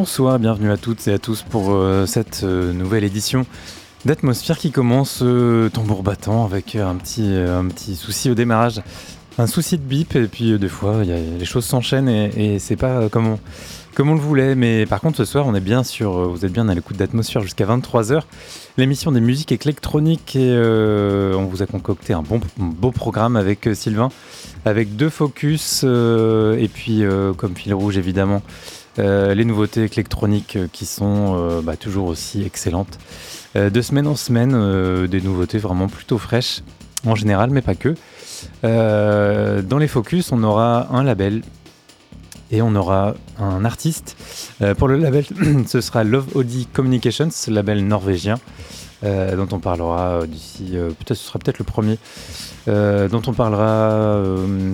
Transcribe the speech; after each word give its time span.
Bonsoir, 0.00 0.38
bienvenue 0.38 0.70
à 0.72 0.78
toutes 0.78 1.06
et 1.08 1.12
à 1.12 1.18
tous 1.18 1.42
pour 1.42 1.72
euh, 1.72 2.06
cette 2.06 2.40
euh, 2.42 2.72
nouvelle 2.72 3.04
édition 3.04 3.44
d'Atmosphère 4.06 4.56
qui 4.56 4.70
commence 4.70 5.18
euh, 5.20 5.68
tambour 5.68 6.02
battant 6.02 6.46
avec 6.46 6.74
un 6.74 6.94
petit, 6.94 7.30
un 7.34 7.68
souci 7.94 8.30
au 8.30 8.34
démarrage, 8.34 8.80
un 9.36 9.46
souci 9.46 9.76
de 9.76 9.82
bip 9.82 10.16
et 10.16 10.26
puis 10.26 10.58
des 10.58 10.68
fois 10.68 11.04
les 11.04 11.44
choses 11.44 11.66
s'enchaînent 11.66 12.08
et, 12.08 12.58
c'est 12.58 12.76
pas 12.76 13.10
comme 13.10 13.26
on, 13.26 13.38
comme 13.94 14.08
on 14.08 14.14
le 14.14 14.22
voulait. 14.22 14.54
Mais 14.54 14.86
par 14.86 15.02
contre 15.02 15.18
ce 15.18 15.26
soir 15.26 15.46
on 15.46 15.54
est 15.54 15.60
bien 15.60 15.84
sur, 15.84 16.30
vous 16.30 16.46
êtes 16.46 16.52
bien 16.52 16.70
à 16.70 16.74
l'écoute 16.74 16.96
d'Atmosphère 16.96 17.42
jusqu'à 17.42 17.66
23h, 17.66 18.22
l'émission 18.78 19.12
des 19.12 19.20
musiques 19.20 19.52
électroniques 19.52 20.34
et 20.34 20.56
on 21.36 21.44
vous 21.44 21.60
a 21.60 21.66
concocté 21.66 22.14
un 22.14 22.22
bon, 22.22 22.40
beau 22.56 22.90
programme 22.90 23.36
avec 23.36 23.68
Sylvain, 23.74 24.08
avec 24.64 24.96
deux 24.96 25.10
focus 25.10 25.84
et 25.84 26.70
puis 26.72 27.02
comme 27.36 27.54
fil 27.54 27.74
rouge 27.74 27.98
évidemment. 27.98 28.40
Euh, 28.98 29.34
les 29.34 29.44
nouveautés 29.44 29.84
électroniques 29.84 30.58
qui 30.72 30.84
sont 30.84 31.36
euh, 31.38 31.60
bah, 31.62 31.76
toujours 31.76 32.08
aussi 32.08 32.42
excellentes. 32.42 32.98
Euh, 33.56 33.70
de 33.70 33.82
semaine 33.82 34.06
en 34.06 34.16
semaine, 34.16 35.06
des 35.06 35.20
nouveautés 35.20 35.58
vraiment 35.58 35.88
plutôt 35.88 36.18
fraîches 36.18 36.62
en 37.06 37.14
général, 37.14 37.50
mais 37.50 37.62
pas 37.62 37.74
que. 37.74 37.94
dans 38.62 39.78
les 39.78 39.88
focus, 39.88 40.32
on 40.32 40.42
aura 40.42 40.88
un 40.94 41.02
label 41.02 41.42
et 42.50 42.62
on 42.62 42.74
aura 42.74 43.14
un 43.38 43.64
artiste. 43.64 44.16
pour 44.78 44.88
le 44.88 44.98
label, 44.98 45.24
ce 45.66 45.80
sera 45.80 46.04
Love 46.04 46.26
Audi 46.34 46.66
Communications, 46.66 47.30
label 47.48 47.86
norvégien. 47.86 48.38
Euh, 49.02 49.34
dont 49.34 49.48
on 49.52 49.60
parlera 49.60 50.20
euh, 50.20 50.26
d'ici, 50.26 50.72
euh, 50.74 50.88
peut-être 50.90 51.14
ce 51.14 51.26
sera 51.26 51.38
peut-être 51.38 51.58
le 51.58 51.64
premier, 51.64 51.98
dont 52.66 53.22
on 53.26 53.32
parlera, 53.32 54.22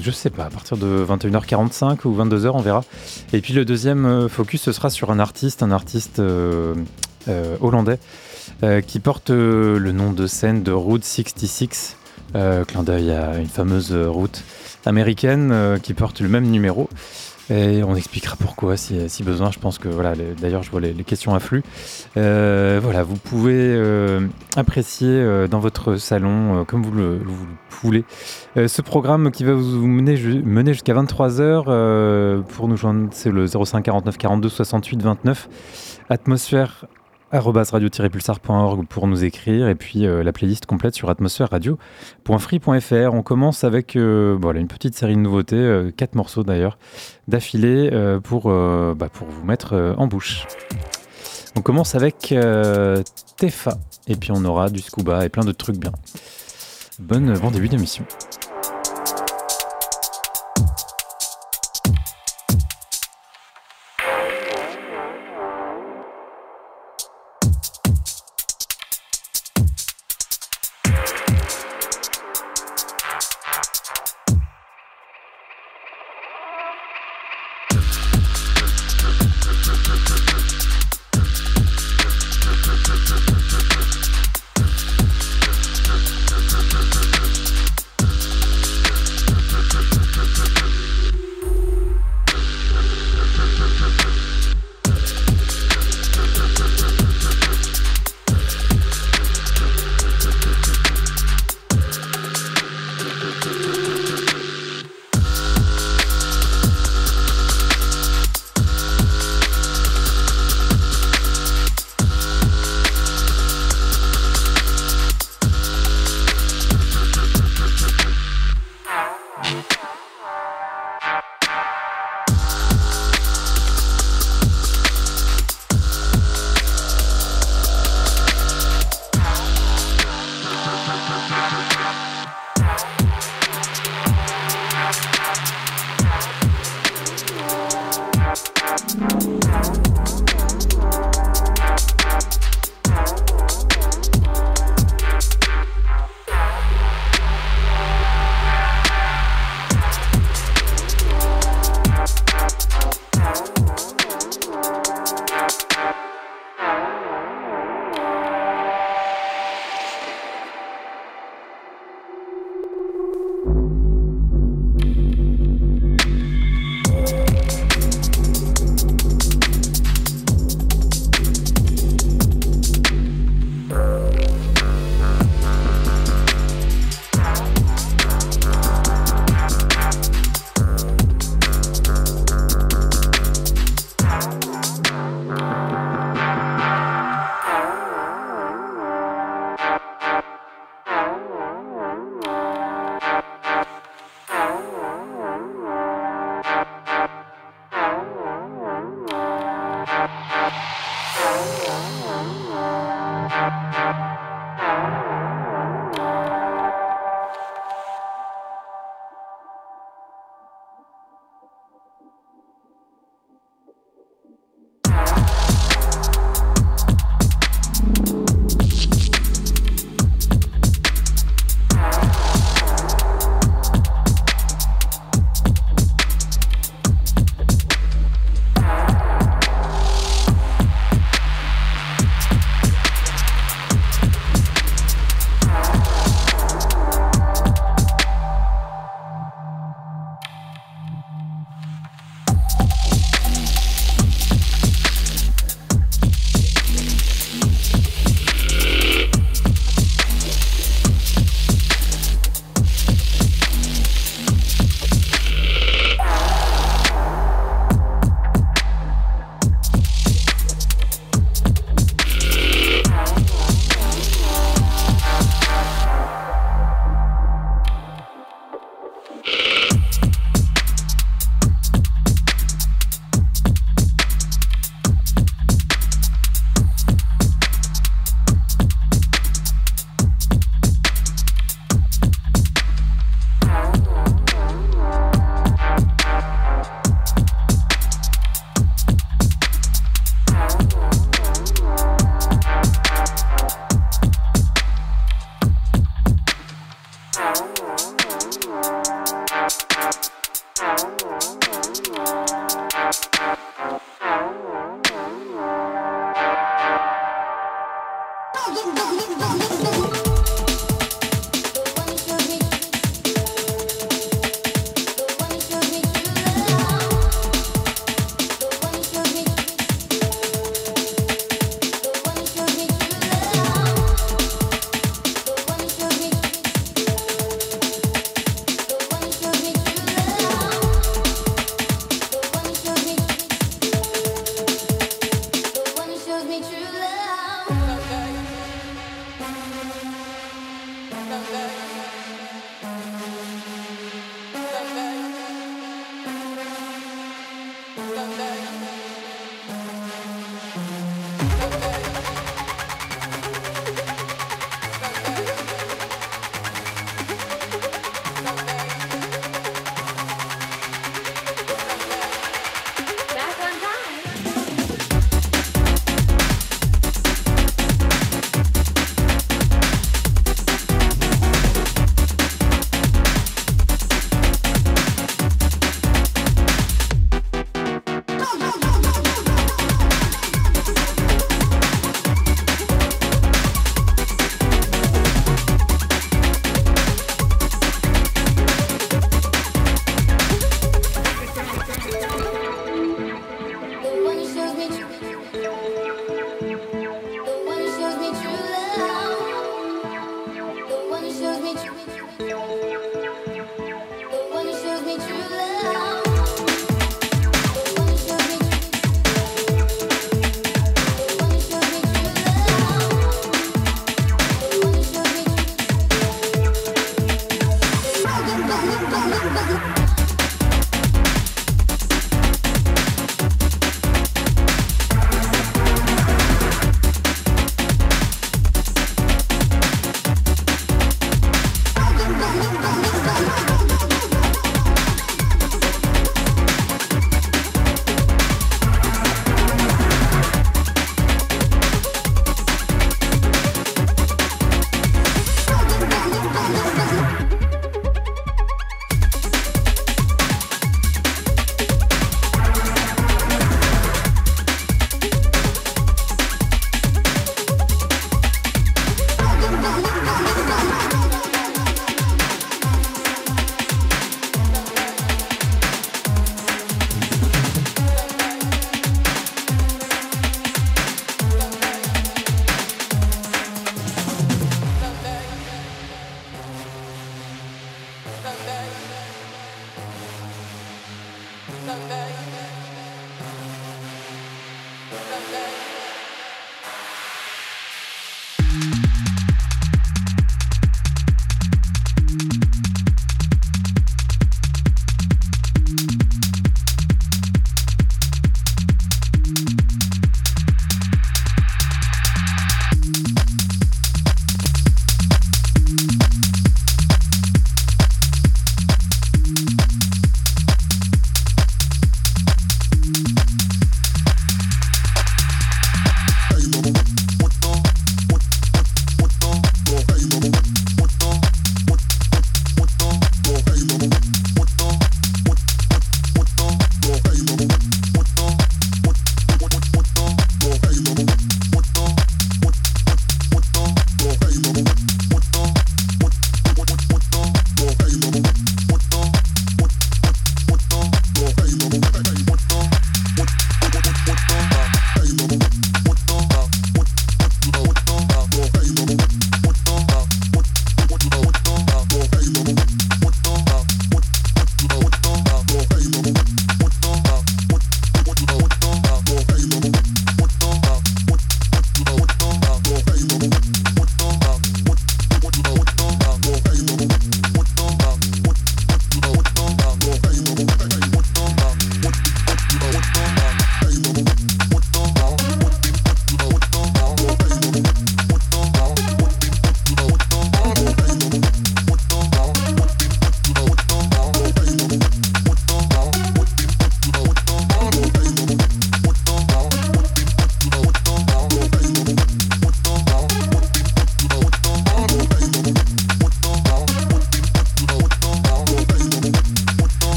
je 0.00 0.10
sais 0.10 0.30
pas, 0.30 0.44
à 0.44 0.50
partir 0.50 0.76
de 0.76 1.04
21h45 1.08 2.06
ou 2.06 2.16
22h, 2.16 2.50
on 2.54 2.60
verra. 2.60 2.84
Et 3.32 3.40
puis 3.40 3.52
le 3.52 3.64
deuxième 3.64 4.28
focus, 4.28 4.62
ce 4.62 4.72
sera 4.72 4.90
sur 4.90 5.10
un 5.10 5.18
artiste, 5.18 5.62
un 5.62 5.70
artiste 5.70 6.22
hollandais, 7.60 7.98
qui 8.86 9.00
porte 9.00 9.30
le 9.30 9.92
nom 9.92 10.12
de 10.12 10.26
scène 10.26 10.62
de 10.62 10.72
Route 10.72 11.04
66, 11.04 11.96
clin 12.32 12.82
d'œil 12.82 13.10
à 13.10 13.38
une 13.38 13.48
fameuse 13.48 13.92
route 13.92 14.42
américaine 14.86 15.78
qui 15.82 15.94
porte 15.94 16.20
le 16.20 16.28
même 16.28 16.46
numéro. 16.46 16.88
Et 17.52 17.82
on 17.82 17.94
expliquera 17.94 18.34
pourquoi 18.36 18.78
si, 18.78 19.22
besoin. 19.22 19.50
Je 19.50 19.58
pense 19.58 19.78
que 19.78 19.88
voilà, 19.88 20.14
d'ailleurs, 20.40 20.62
je 20.62 20.70
vois 20.70 20.80
les, 20.80 20.94
questions 21.04 21.34
affluent. 21.34 21.62
Euh, 22.16 22.80
voilà, 22.82 23.02
vous 23.02 23.16
pouvez 23.16 23.56
euh, 23.58 24.26
apprécier 24.56 25.08
euh, 25.10 25.48
dans 25.48 25.58
votre 25.58 25.96
salon, 25.96 26.64
comme 26.64 26.82
vous 26.82 26.92
le, 26.92 27.20
voulez, 27.82 28.04
ce 28.56 28.80
programme 28.80 29.30
qui 29.30 29.44
va 29.44 29.52
vous 29.52 29.86
mener, 29.86 30.16
mener 30.44 30.72
jusqu'à 30.72 30.94
23h. 30.94 32.42
pour 32.44 32.68
nous 32.68 32.76
joindre, 32.76 33.08
c'est 33.10 33.30
le 33.30 33.46
05 33.46 33.82
49 33.82 34.16
42 34.16 34.48
68 34.48 35.02
29. 35.02 35.48
Atmosphère 36.08 36.86
radio-pulsar.org 37.32 38.86
pour 38.86 39.06
nous 39.06 39.24
écrire 39.24 39.68
et 39.68 39.74
puis 39.74 40.06
euh, 40.06 40.22
la 40.22 40.32
playlist 40.32 40.66
complète 40.66 40.94
sur 40.94 41.10
atmosphère-radio.free.fr. 41.10 43.14
On 43.14 43.22
commence 43.22 43.64
avec 43.64 43.96
euh, 43.96 44.36
voilà, 44.40 44.60
une 44.60 44.68
petite 44.68 44.94
série 44.94 45.14
de 45.14 45.20
nouveautés, 45.20 45.56
euh, 45.56 45.90
quatre 45.90 46.14
morceaux 46.14 46.44
d'ailleurs, 46.44 46.78
d'affilée 47.28 47.90
pour, 48.24 48.44
bah, 48.44 49.08
pour 49.12 49.28
vous 49.28 49.44
mettre 49.44 49.94
en 49.96 50.06
bouche. 50.06 50.46
On 51.56 51.62
commence 51.62 51.94
avec 51.94 52.34
Tefa 53.36 53.78
et 54.08 54.16
puis 54.16 54.30
on 54.32 54.44
aura 54.44 54.70
du 54.70 54.80
scuba 54.80 55.24
et 55.24 55.28
plein 55.28 55.44
de 55.44 55.52
trucs 55.52 55.76
bien. 55.76 55.92
Bonne, 56.98 57.38
bon 57.38 57.50
début 57.50 57.68
d'émission. 57.68 58.04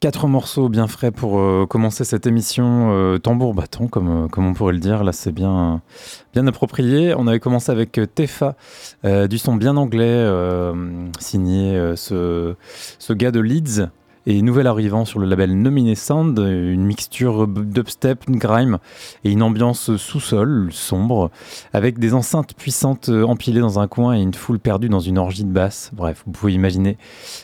Quatre 0.00 0.28
morceaux 0.28 0.70
bien 0.70 0.86
frais 0.86 1.10
pour 1.10 1.38
euh, 1.38 1.66
commencer 1.68 2.04
cette 2.04 2.26
émission 2.26 2.88
euh, 2.90 3.18
tambour 3.18 3.52
battant, 3.52 3.86
comme, 3.86 4.24
euh, 4.24 4.28
comme 4.28 4.46
on 4.46 4.54
pourrait 4.54 4.72
le 4.72 4.78
dire. 4.78 5.04
Là, 5.04 5.12
c'est 5.12 5.30
bien, 5.30 5.82
bien 6.32 6.46
approprié. 6.46 7.12
On 7.14 7.26
avait 7.26 7.38
commencé 7.38 7.70
avec 7.70 8.00
Tefa, 8.14 8.56
du 9.04 9.36
son 9.36 9.56
bien 9.56 9.76
anglais, 9.76 10.26
signé 11.18 11.94
ce, 11.96 12.54
ce 12.98 13.12
gars 13.12 13.30
de 13.30 13.40
Leeds, 13.40 13.90
et 14.26 14.40
nouvel 14.40 14.66
arrivant 14.66 15.04
sur 15.04 15.18
le 15.18 15.26
label 15.26 15.54
Nominé 15.60 15.94
Sound, 15.94 16.38
une 16.38 16.84
mixture 16.84 17.46
dubstep, 17.46 18.30
grime 18.30 18.78
et 19.24 19.30
une 19.30 19.42
ambiance 19.42 19.96
sous-sol, 19.96 20.70
sombre, 20.72 21.30
avec 21.74 21.98
des 21.98 22.14
enceintes 22.14 22.54
puissantes 22.54 23.10
empilées 23.10 23.60
dans 23.60 23.78
un 23.78 23.86
coin 23.88 24.16
et 24.16 24.22
une 24.22 24.32
foule 24.32 24.60
perdue 24.60 24.88
dans 24.88 25.00
une 25.00 25.18
orgie 25.18 25.44
de 25.44 25.52
basse. 25.52 25.90
Bref, 25.92 26.22
vous 26.24 26.32
pouvez 26.32 26.54
imaginer 26.54 26.96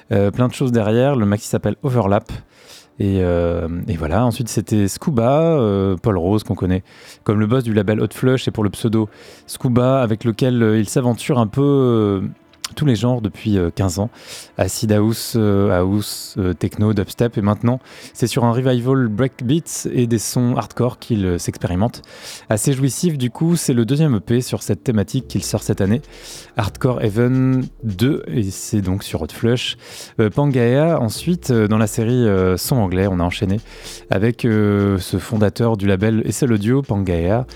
plein 0.08 0.48
de 0.48 0.54
choses 0.54 0.72
derrière. 0.72 1.16
Le 1.16 1.26
maxi 1.26 1.48
s'appelle 1.48 1.76
Overlap. 1.82 2.32
Euh, 3.00 3.68
et, 3.88 3.96
voilà, 3.96 4.24
ensuite 4.24 4.48
c'était 4.48 4.88
Scuba, 4.88 5.58
euh, 5.58 5.96
Paul 6.00 6.16
Rose 6.16 6.44
qu'on 6.44 6.54
connaît 6.54 6.82
comme 7.24 7.38
le 7.38 7.46
boss 7.46 7.62
du 7.62 7.74
label 7.74 8.00
Hot 8.00 8.08
Flush 8.12 8.48
et 8.48 8.50
pour 8.50 8.64
le 8.64 8.70
pseudo 8.70 9.08
Scuba 9.46 10.00
avec 10.00 10.24
lequel 10.24 10.62
euh, 10.62 10.78
il 10.78 10.88
s'aventure 10.88 11.38
un 11.38 11.46
peu 11.46 12.22
tous 12.74 12.84
les 12.84 12.96
genres 12.96 13.20
depuis 13.20 13.58
15 13.74 13.98
euh, 13.98 14.02
ans. 14.02 14.10
Acid 14.58 14.92
house, 14.92 15.34
euh, 15.36 15.70
house, 15.70 16.34
euh, 16.38 16.52
techno, 16.54 16.92
dubstep. 16.92 17.38
Et 17.38 17.42
maintenant, 17.42 17.80
c'est 18.12 18.26
sur 18.26 18.44
un 18.44 18.52
revival 18.52 19.08
breakbeats 19.08 19.88
et 19.92 20.06
des 20.06 20.18
sons 20.18 20.56
hardcore 20.56 20.98
qu'il 20.98 21.38
s'expérimente. 21.38 22.02
Assez 22.48 22.72
jouissif, 22.72 23.18
du 23.18 23.30
coup, 23.30 23.56
c'est 23.56 23.74
le 23.74 23.84
deuxième 23.84 24.16
EP 24.16 24.40
sur 24.40 24.62
cette 24.62 24.82
thématique 24.82 25.28
qu'il 25.28 25.44
sort 25.44 25.62
cette 25.62 25.80
année. 25.80 26.02
Hardcore 26.56 27.02
Heaven 27.02 27.66
2, 27.84 28.24
et 28.28 28.42
c'est 28.50 28.80
donc 28.80 29.02
sur 29.02 29.22
Hot 29.22 29.28
Flush. 29.32 29.76
Pangaea, 30.34 30.98
ensuite, 31.00 31.52
dans 31.52 31.78
la 31.78 31.86
série 31.86 32.26
Son 32.56 32.76
anglais, 32.76 33.06
on 33.06 33.20
a 33.20 33.22
enchaîné 33.22 33.60
avec 34.10 34.42
ce 34.42 35.18
fondateur 35.18 35.76
du 35.76 35.86
label 35.86 36.22
Essel 36.24 36.52
Audio, 36.52 36.82
Pangaea, 36.82 37.46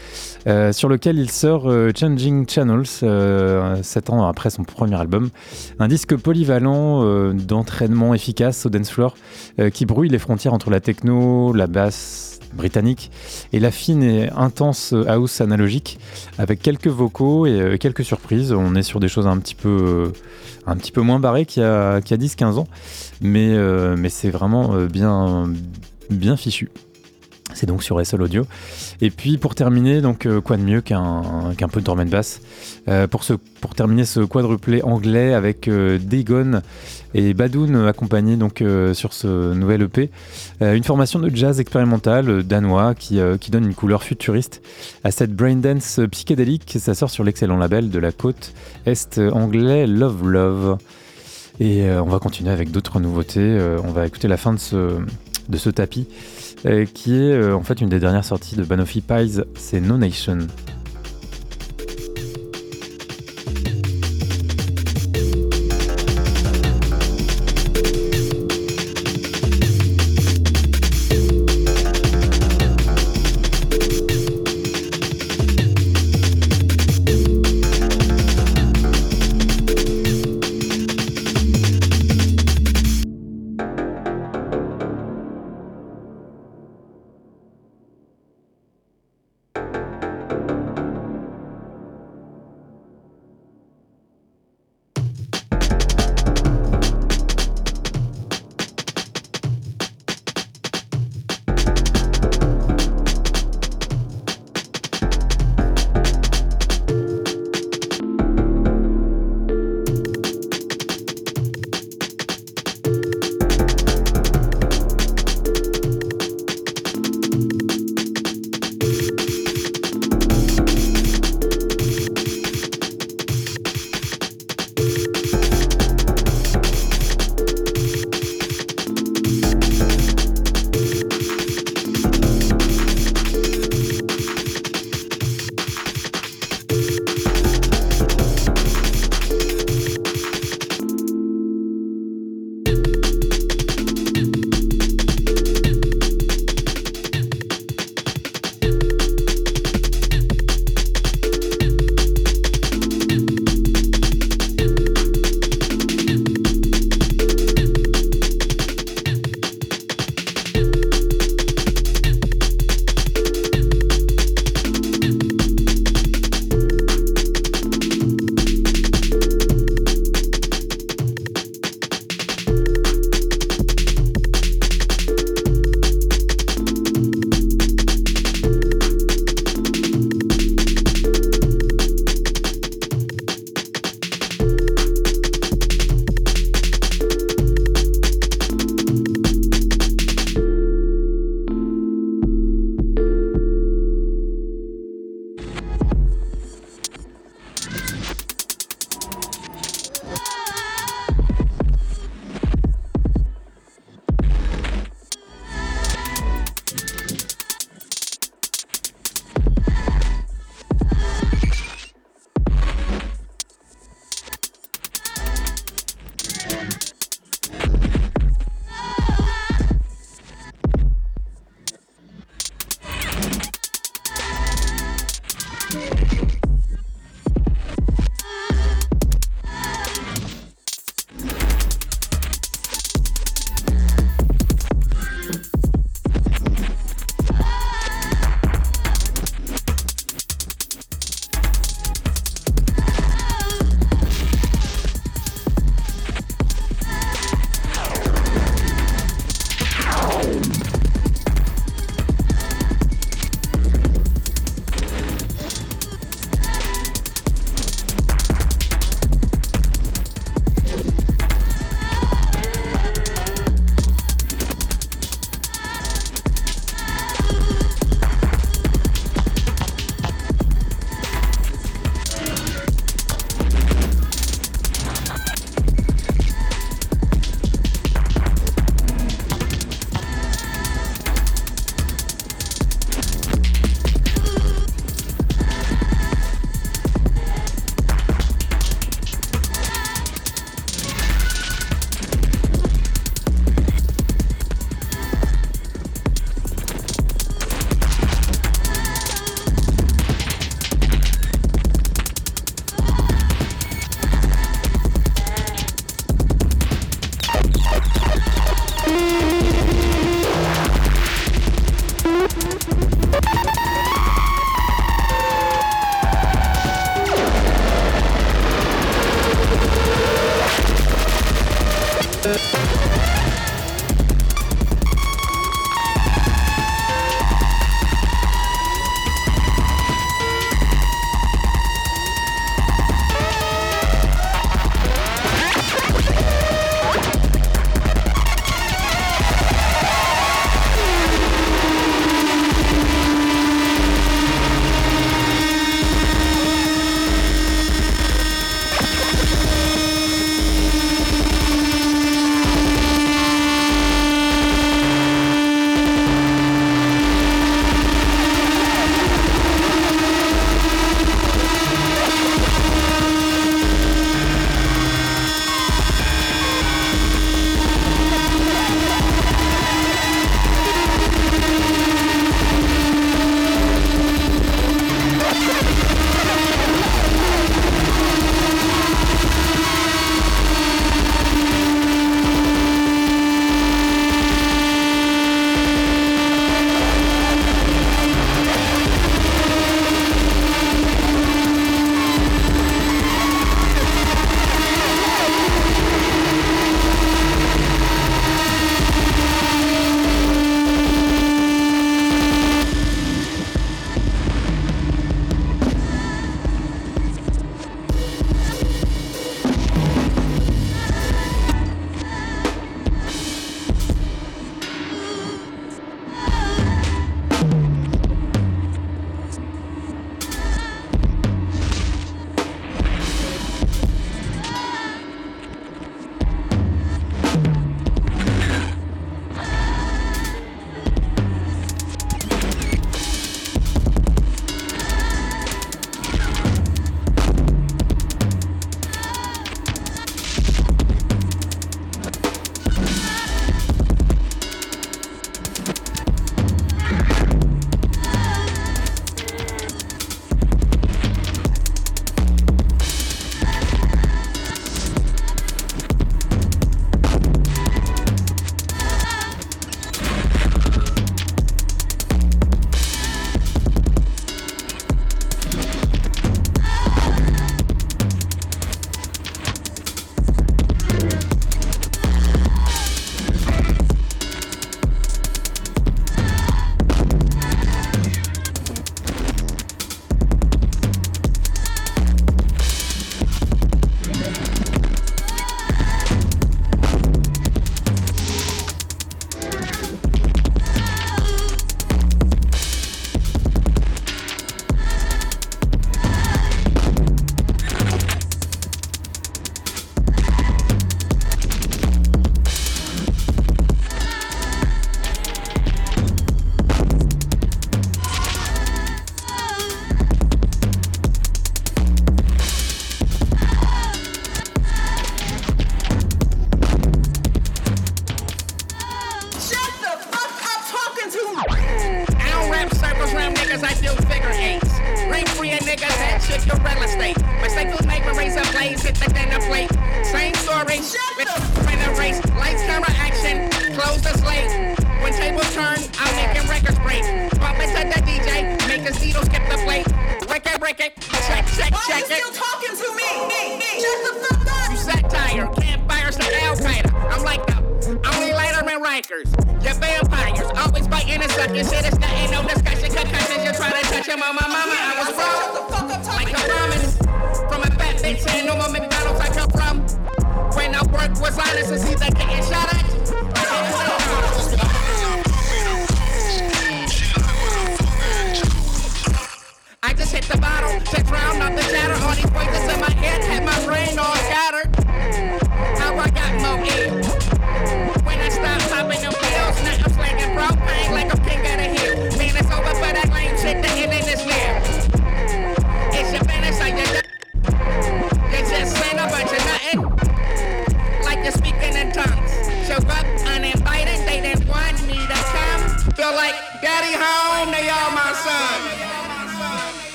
sur 0.73 0.89
lequel 0.89 1.19
il 1.19 1.31
sort 1.31 1.71
Changing 1.97 2.49
Channels, 2.49 3.83
7 3.83 4.11
ans 4.11 4.27
après 4.27 4.51
son 4.51 4.65
premier 4.65 5.00
album. 5.01 5.31
Un 5.79 5.89
disque 5.89 6.17
polyvalent 6.17 7.05
euh, 7.05 7.33
d'entraînement 7.33 8.15
efficace 8.15 8.67
au 8.67 8.71
dance 8.71 8.91
floor 8.91 9.17
euh, 9.59 9.71
qui 9.71 9.87
brouille 9.87 10.09
les 10.09 10.19
frontières 10.19 10.55
entre 10.55 10.71
la 10.71 10.81
techno, 10.81 11.53
la 11.53 11.67
basse 11.67 12.39
britannique 12.53 13.11
et 13.53 13.61
la 13.61 13.71
fine 13.71 14.03
et 14.03 14.29
intense 14.31 14.93
house 15.07 15.41
analogique 15.41 16.01
avec 16.37 16.61
quelques 16.61 16.89
vocaux 16.89 17.47
et 17.47 17.61
euh, 17.61 17.77
quelques 17.77 18.05
surprises. 18.05 18.53
On 18.53 18.75
est 18.75 18.83
sur 18.83 19.01
des 19.01 19.09
choses 19.09 19.27
un 19.27 19.39
petit 19.39 19.55
peu, 19.55 20.13
un 20.67 20.77
petit 20.77 20.93
peu 20.93 21.01
moins 21.01 21.21
barrées 21.21 21.47
qu'il 21.47 21.63
y 21.63 21.67
a, 21.67 21.95
a 21.95 22.01
10-15 22.01 22.45
ans, 22.59 22.69
mais, 23.21 23.57
mais 23.97 24.09
c'est 24.09 24.31
vraiment 24.31 24.75
bien, 24.87 25.53
bien 26.11 26.37
fichu. 26.37 26.71
C'est 27.55 27.67
donc 27.67 27.83
sur 27.83 28.05
SL 28.05 28.23
Audio. 28.23 28.47
Et 29.01 29.11
puis 29.11 29.39
pour 29.39 29.55
terminer, 29.55 30.01
donc 30.01 30.27
euh, 30.27 30.41
quoi 30.41 30.57
de 30.57 30.63
mieux 30.63 30.81
qu'un 30.81 31.53
peu 31.71 31.81
de 31.81 31.85
drum 31.85 32.03
bass 32.05 32.41
euh, 32.89 33.07
pour, 33.07 33.23
pour 33.61 33.75
terminer 33.75 34.05
ce 34.05 34.21
quadruplé 34.21 34.83
anglais 34.83 35.35
avec 35.35 35.69
euh, 35.69 35.99
Dagon 35.99 36.63
et 37.15 37.35
Badoon 37.35 37.87
accompagnés 37.87 38.37
donc 38.37 38.63
sur 38.93 39.13
ce 39.13 39.53
nouvel 39.53 39.83
EP. 39.83 40.11
une 40.61 40.85
formation 40.85 41.19
de 41.19 41.29
jazz 41.35 41.59
expérimental 41.59 42.45
danois 42.45 42.95
qui, 42.95 43.19
qui, 43.41 43.51
donne 43.51 43.65
une 43.65 43.75
couleur 43.75 44.05
futuriste 44.05 44.63
à 45.03 45.11
cette 45.11 45.35
braindance 45.35 45.99
psychédélique. 46.13 46.77
Ça 46.79 46.95
sort 46.95 47.11
sur 47.11 47.25
l'excellent 47.25 47.57
label 47.57 47.91
de 47.91 47.99
la 47.99 48.13
côte 48.13 48.55
est 48.87 49.19
anglais 49.19 49.89
Love 49.89 50.29
Love. 50.29 50.79
Et 51.59 51.91
on 51.91 52.07
va 52.07 52.21
continuer 52.21 52.53
avec 52.53 52.71
d'autres 52.71 53.01
nouveautés. 53.01 53.59
on 53.83 53.91
va 53.91 54.07
écouter 54.07 54.29
la 54.29 54.37
fin 54.37 54.53
de 54.53 54.61
ce, 54.61 55.01
de 55.49 55.59
ce 55.59 55.69
tapis. 55.69 56.07
Euh, 56.67 56.85
qui 56.85 57.15
est 57.15 57.33
euh, 57.33 57.55
en 57.55 57.63
fait 57.63 57.81
une 57.81 57.89
des 57.89 58.01
dernières 58.01 58.25
sorties 58.25 58.55
de 58.55 58.65
Banoffee 58.65 59.01
Pies, 59.01 59.41
c'est 59.55 59.81
No 59.81 59.97
Nation. 59.97 60.39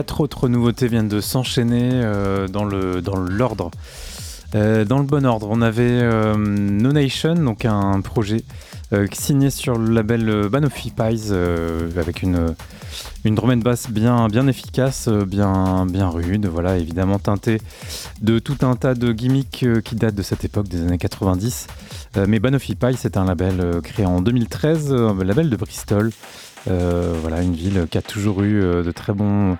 Quatre 0.00 0.22
autres 0.22 0.48
nouveautés 0.48 0.88
viennent 0.88 1.08
de 1.08 1.20
s'enchaîner 1.20 1.90
euh, 1.92 2.48
dans 2.48 2.64
le 2.64 3.02
dans 3.02 3.16
l'ordre. 3.16 3.70
Euh, 4.54 4.86
dans 4.86 4.96
le 4.96 5.04
bon 5.04 5.26
ordre, 5.26 5.48
on 5.50 5.60
avait 5.60 5.82
euh, 5.82 6.34
No 6.38 6.90
Nation, 6.90 7.34
donc 7.34 7.66
un 7.66 8.00
projet 8.00 8.42
signé 9.12 9.50
sur 9.50 9.76
le 9.76 9.92
label 9.92 10.48
Banoffee 10.48 10.90
Pies 10.90 11.30
avec 11.98 12.22
une 12.22 12.54
une 13.24 13.34
drum 13.34 13.50
and 13.50 13.58
bass 13.58 13.90
bien, 13.90 14.28
bien 14.28 14.48
efficace, 14.48 15.08
bien, 15.08 15.84
bien 15.86 16.08
rude, 16.08 16.46
voilà, 16.46 16.78
évidemment 16.78 17.18
teintée 17.18 17.60
de 18.22 18.38
tout 18.38 18.56
un 18.62 18.74
tas 18.76 18.94
de 18.94 19.12
gimmicks 19.12 19.66
qui 19.84 19.94
datent 19.96 20.14
de 20.14 20.22
cette 20.22 20.46
époque 20.46 20.66
des 20.66 20.80
années 20.80 20.98
90. 20.98 21.66
mais 22.26 22.40
Banoffee 22.40 22.74
Pies, 22.74 22.96
c'est 22.96 23.18
un 23.18 23.26
label 23.26 23.80
créé 23.82 24.06
en 24.06 24.22
2013, 24.22 24.94
un 24.94 25.24
label 25.24 25.50
de 25.50 25.56
Bristol. 25.56 26.10
Euh, 26.68 27.14
voilà, 27.20 27.40
une 27.42 27.54
ville 27.54 27.86
qui 27.90 27.96
a 27.96 28.02
toujours 28.02 28.42
eu 28.42 28.62
euh, 28.62 28.82
de 28.82 28.90
très 28.90 29.14
bons 29.14 29.56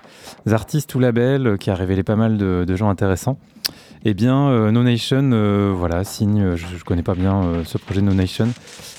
artistes 0.51 0.95
ou 0.95 0.99
labels, 0.99 1.57
qui 1.59 1.71
a 1.71 1.75
révélé 1.75 2.03
pas 2.03 2.17
mal 2.17 2.37
de, 2.37 2.77
gens 2.77 2.91
intéressants. 2.91 3.39
Eh 4.05 4.15
bien, 4.15 4.49
euh, 4.49 4.71
No 4.71 4.83
Nation, 4.83 5.75
voilà, 5.75 6.05
signe, 6.05 6.57
je, 6.57 6.67
ne 6.67 6.81
connais 6.85 7.03
pas 7.03 7.15
bien 7.15 7.63
ce 7.65 7.79
projet 7.79 8.01
No 8.01 8.15
Nation, 8.15 8.49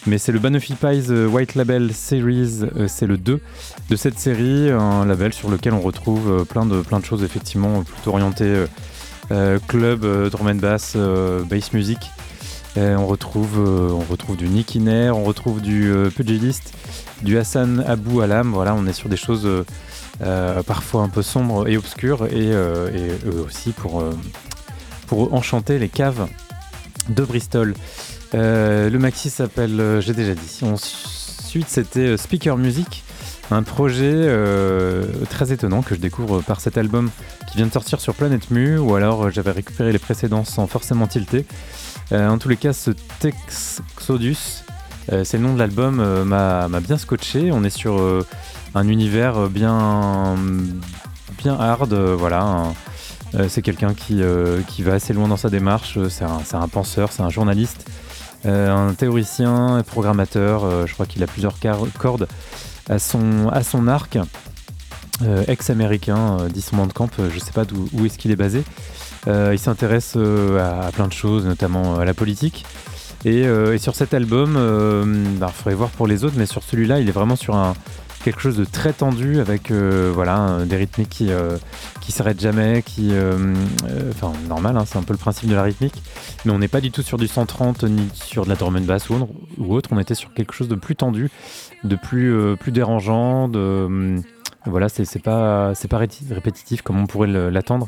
mais 0.06 0.18
c'est 0.18 0.32
le 0.32 0.40
Banoffee 0.40 0.76
Pies 0.76 1.12
White 1.12 1.56
Label 1.56 1.92
Series, 1.94 2.62
c'est 2.88 3.08
le 3.08 3.18
2 3.18 3.40
de 3.90 3.96
cette 3.96 4.20
série, 4.20 4.70
un 4.70 5.06
label 5.06 5.34
sur 5.34 5.50
lequel 5.50 5.74
on 5.74 5.82
retrouve 5.82 6.46
plein, 6.46 6.66
de, 6.66 6.84
choses 7.04 7.24
effectivement 7.24 7.84
plutôt 7.84 8.12
orientées 8.12 8.66
club, 9.68 10.06
drum 10.30 10.48
and 10.48 10.56
bass, 10.56 10.96
bass 11.50 11.74
music. 11.74 11.98
on, 12.78 13.08
retrouve, 13.08 13.58
on 13.60 14.12
retrouve 14.12 14.38
du 14.38 14.50
Nick 14.50 14.76
Inner, 14.76 15.10
on 15.10 15.24
retrouve 15.24 15.62
du 15.62 15.92
Pugilist, 16.16 16.76
du 17.24 17.38
Hassan 17.38 17.84
Abou 17.88 18.22
Alam. 18.22 18.52
Voilà, 18.52 18.76
on 18.76 18.86
est 18.86 18.94
sur 18.94 19.10
des 19.10 19.18
choses 19.18 19.46
euh, 19.46 19.64
euh, 20.22 20.64
parfois 20.64 21.04
un 21.04 21.10
peu 21.10 21.22
sombres 21.22 21.68
et 21.68 21.78
obscures 21.78 22.26
et, 22.26 22.52
euh, 22.52 23.12
aussi 23.46 23.72
pour, 23.72 24.04
enchanter 25.34 25.78
les 25.78 25.90
caves 25.90 26.28
de 27.10 27.24
Bristol. 27.24 27.74
le 28.34 28.98
maxi 28.98 29.30
s'appelle, 29.30 30.00
j'ai 30.00 30.14
déjà 30.14 30.34
dit. 30.34 30.60
Ensuite, 30.64 31.68
c'était 31.68 32.16
Speaker 32.16 32.58
Music, 32.58 33.04
un 33.52 33.64
projet 33.64 34.26
très 35.30 35.52
étonnant 35.52 35.82
que 35.82 35.96
je 35.96 36.00
découvre 36.00 36.42
par 36.42 36.62
cet 36.62 36.78
album 36.78 37.10
qui 37.50 37.58
vient 37.58 37.68
de 37.68 37.74
sortir 37.74 38.00
sur 38.00 38.14
Planète 38.14 38.52
Mu, 38.52 38.78
ou 38.78 38.96
alors 38.96 39.30
j'avais 39.32 39.52
récupéré 39.52 39.92
les 39.92 40.00
précédents 40.00 40.46
sans 40.46 40.66
forcément 40.68 41.08
tilter. 41.08 41.46
en 42.14 42.38
tous 42.38 42.48
les 42.48 42.58
cas, 42.58 42.72
ce 42.72 42.92
Texodus 43.20 44.64
c'est 45.26 45.38
le 45.38 45.44
nom 45.44 45.54
de 45.54 45.60
l'album, 45.60 46.00
euh, 46.00 46.24
m'a 46.24 46.80
bien 46.80 46.98
scotché. 46.98 47.52
On 47.52 47.64
est 47.64 47.70
sur 47.70 48.00
euh, 48.00 48.26
un 48.76 48.88
univers 48.88 49.50
bien, 49.50 50.38
bien 51.38 51.60
hard, 51.60 51.94
voilà. 51.94 52.74
c'est 53.50 53.62
quelqu'un 53.62 53.94
qui, 53.94 54.22
qui 54.68 54.84
va 54.84 54.94
assez 54.94 55.14
loin 55.14 55.28
dans 55.28 55.38
sa 55.38 55.50
démarche. 55.50 56.00
C'est 56.08 56.24
un, 56.24 56.68
penseur, 56.70 57.12
c'est 57.12 57.22
un 57.22 57.30
journaliste, 57.30 57.90
un 58.46 58.94
théoricien, 58.94 59.76
un 59.76 59.84
programmateur. 59.84 60.88
je 60.88 60.94
crois 60.94 61.06
qu'il 61.06 61.22
a 61.24 61.28
plusieurs 61.28 61.56
cordes 62.00 62.28
à 62.90 62.98
son, 62.98 63.50
à 63.50 63.64
son 63.64 63.90
arc. 63.90 64.18
ex-américain, 65.48 66.38
dit 66.54 66.66
camp, 66.94 67.10
je 67.18 67.24
ne 67.24 67.40
sais 67.40 67.52
pas 67.52 67.66
où 67.94 68.06
est-ce 68.06 68.18
qu'il 68.18 68.32
est 68.32 68.38
basé. 68.38 68.64
il 69.28 69.60
s'intéresse 69.60 70.16
à, 70.16 70.90
plein 70.94 71.10
de 71.10 71.14
choses, 71.14 71.46
notamment 71.46 72.00
à 72.00 72.06
la 72.06 72.14
politique. 72.14 72.66
Euh, 73.26 73.74
et, 73.74 73.78
sur 73.78 73.96
cet 73.96 74.14
album, 74.14 74.52
il 74.52 74.58
euh, 74.58 75.26
bah, 75.38 75.48
faudrait 75.48 75.76
voir 75.76 75.90
pour 75.90 76.08
les 76.08 76.24
autres, 76.24 76.36
mais 76.38 76.46
sur 76.46 76.64
celui-là, 76.64 77.00
il 77.00 77.08
est 77.08 77.14
vraiment 77.14 77.36
sur 77.36 77.56
un, 77.56 77.74
quelque 78.24 78.42
chose 78.42 78.58
de 78.58 78.66
très 78.66 78.94
tendu 78.94 79.40
avec 79.40 79.72
euh, 79.72 80.12
voilà 80.14 80.60
des 80.66 80.76
rythmiques 80.76 81.10
qui 81.10 81.30
qui 82.02 82.12
s'arrêtent 82.12 82.40
jamais 82.40 82.84
qui 82.84 83.14
enfin 84.12 84.32
normal 84.48 84.78
hein, 84.78 84.84
c'est 84.86 85.00
un 85.00 85.02
peu 85.02 85.14
le 85.14 85.20
principe 85.20 85.50
de 85.50 85.56
la 85.56 85.64
rythmique. 85.64 86.02
Mais 86.46 86.52
on 86.52 86.60
n'est 86.60 86.68
pas 86.68 86.82
du 86.82 86.92
tout 86.92 87.02
sur 87.02 87.18
du 87.18 87.28
130 87.28 87.84
ni 87.84 88.10
sur 88.14 88.44
de 88.44 88.50
la 88.50 88.56
drum 88.56 88.76
and 88.76 88.82
bass 88.82 89.10
ou, 89.10 89.28
autre. 89.70 89.90
On 89.92 90.00
était 90.00 90.16
sur 90.16 90.34
quelque 90.34 90.54
chose 90.54 90.68
de 90.68 90.76
plus 90.76 90.96
tendu 90.96 91.30
de 91.84 91.96
plus 91.96 92.56
plus 92.60 92.72
dérangeant 92.72 93.48
de 93.48 94.22
voilà 94.66 94.88
c'est 94.90 95.20
pas 95.20 95.74
c'est 95.74 95.88
pas 95.88 95.98
répétitif 95.98 96.82
comme 96.82 97.00
on 97.00 97.08
pourrait 97.08 97.28
l'attendre. 97.52 97.88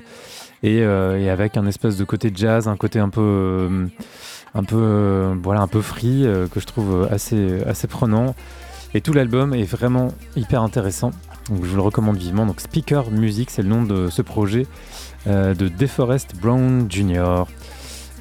Et, 0.66 0.78
et, 0.78 1.30
avec 1.30 1.58
un 1.58 1.66
espèce 1.68 1.98
de 1.98 2.06
côté 2.06 2.32
jazz 2.34 2.68
un 2.68 2.78
côté 2.78 2.98
un 2.98 3.10
peu 3.10 3.90
un 4.56 4.64
peu, 4.64 4.78
euh, 4.78 5.36
voilà, 5.42 5.62
un 5.62 5.68
peu 5.68 5.82
free, 5.82 6.26
euh, 6.26 6.48
que 6.48 6.60
je 6.60 6.66
trouve 6.66 7.08
assez, 7.12 7.64
assez 7.64 7.88
prenant. 7.88 8.36
Et 8.94 9.02
tout 9.02 9.14
l'album 9.14 9.54
est 9.54 9.64
vraiment 9.64 10.14
hyper 10.36 10.62
intéressant. 10.62 11.12
Donc 11.50 11.64
je 11.64 11.70
vous 11.70 11.76
le 11.76 11.82
recommande 11.82 12.18
vivement. 12.18 12.46
Donc 12.46 12.62
Speaker 12.62 13.10
Music, 13.10 13.50
c'est 13.50 13.64
le 13.64 13.70
nom 13.70 13.84
de 13.84 14.10
ce 14.10 14.22
projet 14.22 14.68
euh, 15.28 15.54
de 15.56 15.68
DeForest 15.68 16.36
Brown 16.40 16.86
Jr. 16.90 17.46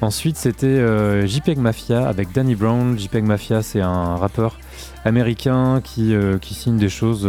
Ensuite, 0.01 0.35
c'était 0.35 1.25
JPEG 1.25 1.59
Mafia 1.59 2.05
avec 2.05 2.33
Danny 2.33 2.55
Brown. 2.55 2.99
JPEG 2.99 3.23
Mafia, 3.23 3.61
c'est 3.61 3.79
un 3.79 4.17
rappeur 4.17 4.59
américain 5.05 5.79
qui, 5.81 6.13
qui 6.41 6.53
signe 6.53 6.77
des 6.77 6.89
choses 6.89 7.25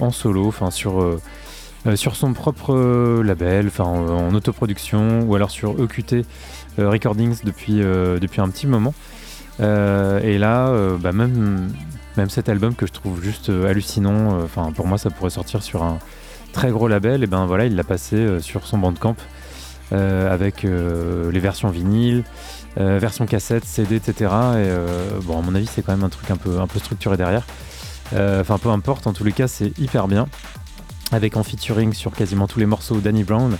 en 0.00 0.12
solo, 0.12 0.46
enfin 0.46 0.70
sur, 0.70 1.18
sur 1.96 2.14
son 2.14 2.34
propre 2.34 3.20
label, 3.24 3.66
enfin 3.66 3.82
en, 3.82 4.32
autoproduction, 4.32 5.22
ou 5.22 5.34
alors 5.34 5.50
sur 5.50 5.74
EQT 5.82 6.24
recordings 6.76 7.38
depuis, 7.44 7.82
euh, 7.82 8.18
depuis 8.18 8.40
un 8.40 8.48
petit 8.48 8.66
moment. 8.66 8.94
Euh, 9.60 10.20
et 10.20 10.38
là, 10.38 10.72
bah, 11.00 11.12
même, 11.12 11.72
même 12.16 12.30
cet 12.30 12.48
album 12.48 12.74
que 12.74 12.86
je 12.86 12.92
trouve 12.92 13.22
juste 13.22 13.50
hallucinant, 13.50 14.40
enfin 14.42 14.72
pour 14.72 14.86
moi 14.86 14.98
ça 14.98 15.10
pourrait 15.10 15.30
sortir 15.30 15.62
sur 15.62 15.82
un 15.82 15.98
très 16.52 16.70
gros 16.70 16.88
label, 16.88 17.22
et 17.22 17.26
ben 17.26 17.46
voilà, 17.46 17.66
il 17.66 17.74
l'a 17.74 17.84
passé 17.84 18.40
sur 18.40 18.66
son 18.66 18.78
bandcamp 18.78 19.16
avec 19.90 20.62
les 20.62 21.40
versions 21.40 21.70
vinyle, 21.70 22.22
version 22.76 23.26
cassette, 23.26 23.64
CD, 23.64 23.96
etc. 23.96 24.30
Et 24.56 25.22
bon, 25.24 25.38
à 25.38 25.42
mon 25.42 25.54
avis, 25.54 25.66
c'est 25.66 25.82
quand 25.82 25.92
même 25.92 26.04
un 26.04 26.08
truc 26.08 26.30
un 26.30 26.36
peu, 26.36 26.60
un 26.60 26.66
peu 26.68 26.78
structuré 26.78 27.16
derrière. 27.16 27.44
Enfin, 28.12 28.58
peu 28.58 28.68
importe, 28.68 29.08
en 29.08 29.12
tous 29.12 29.24
les 29.24 29.32
cas, 29.32 29.48
c'est 29.48 29.76
hyper 29.78 30.06
bien. 30.06 30.28
Avec 31.10 31.36
en 31.36 31.42
featuring 31.42 31.94
sur 31.94 32.12
quasiment 32.12 32.46
tous 32.46 32.58
les 32.60 32.66
morceaux 32.66 33.00
Danny 33.00 33.24
Brown, 33.24 33.54
euh, 33.54 33.56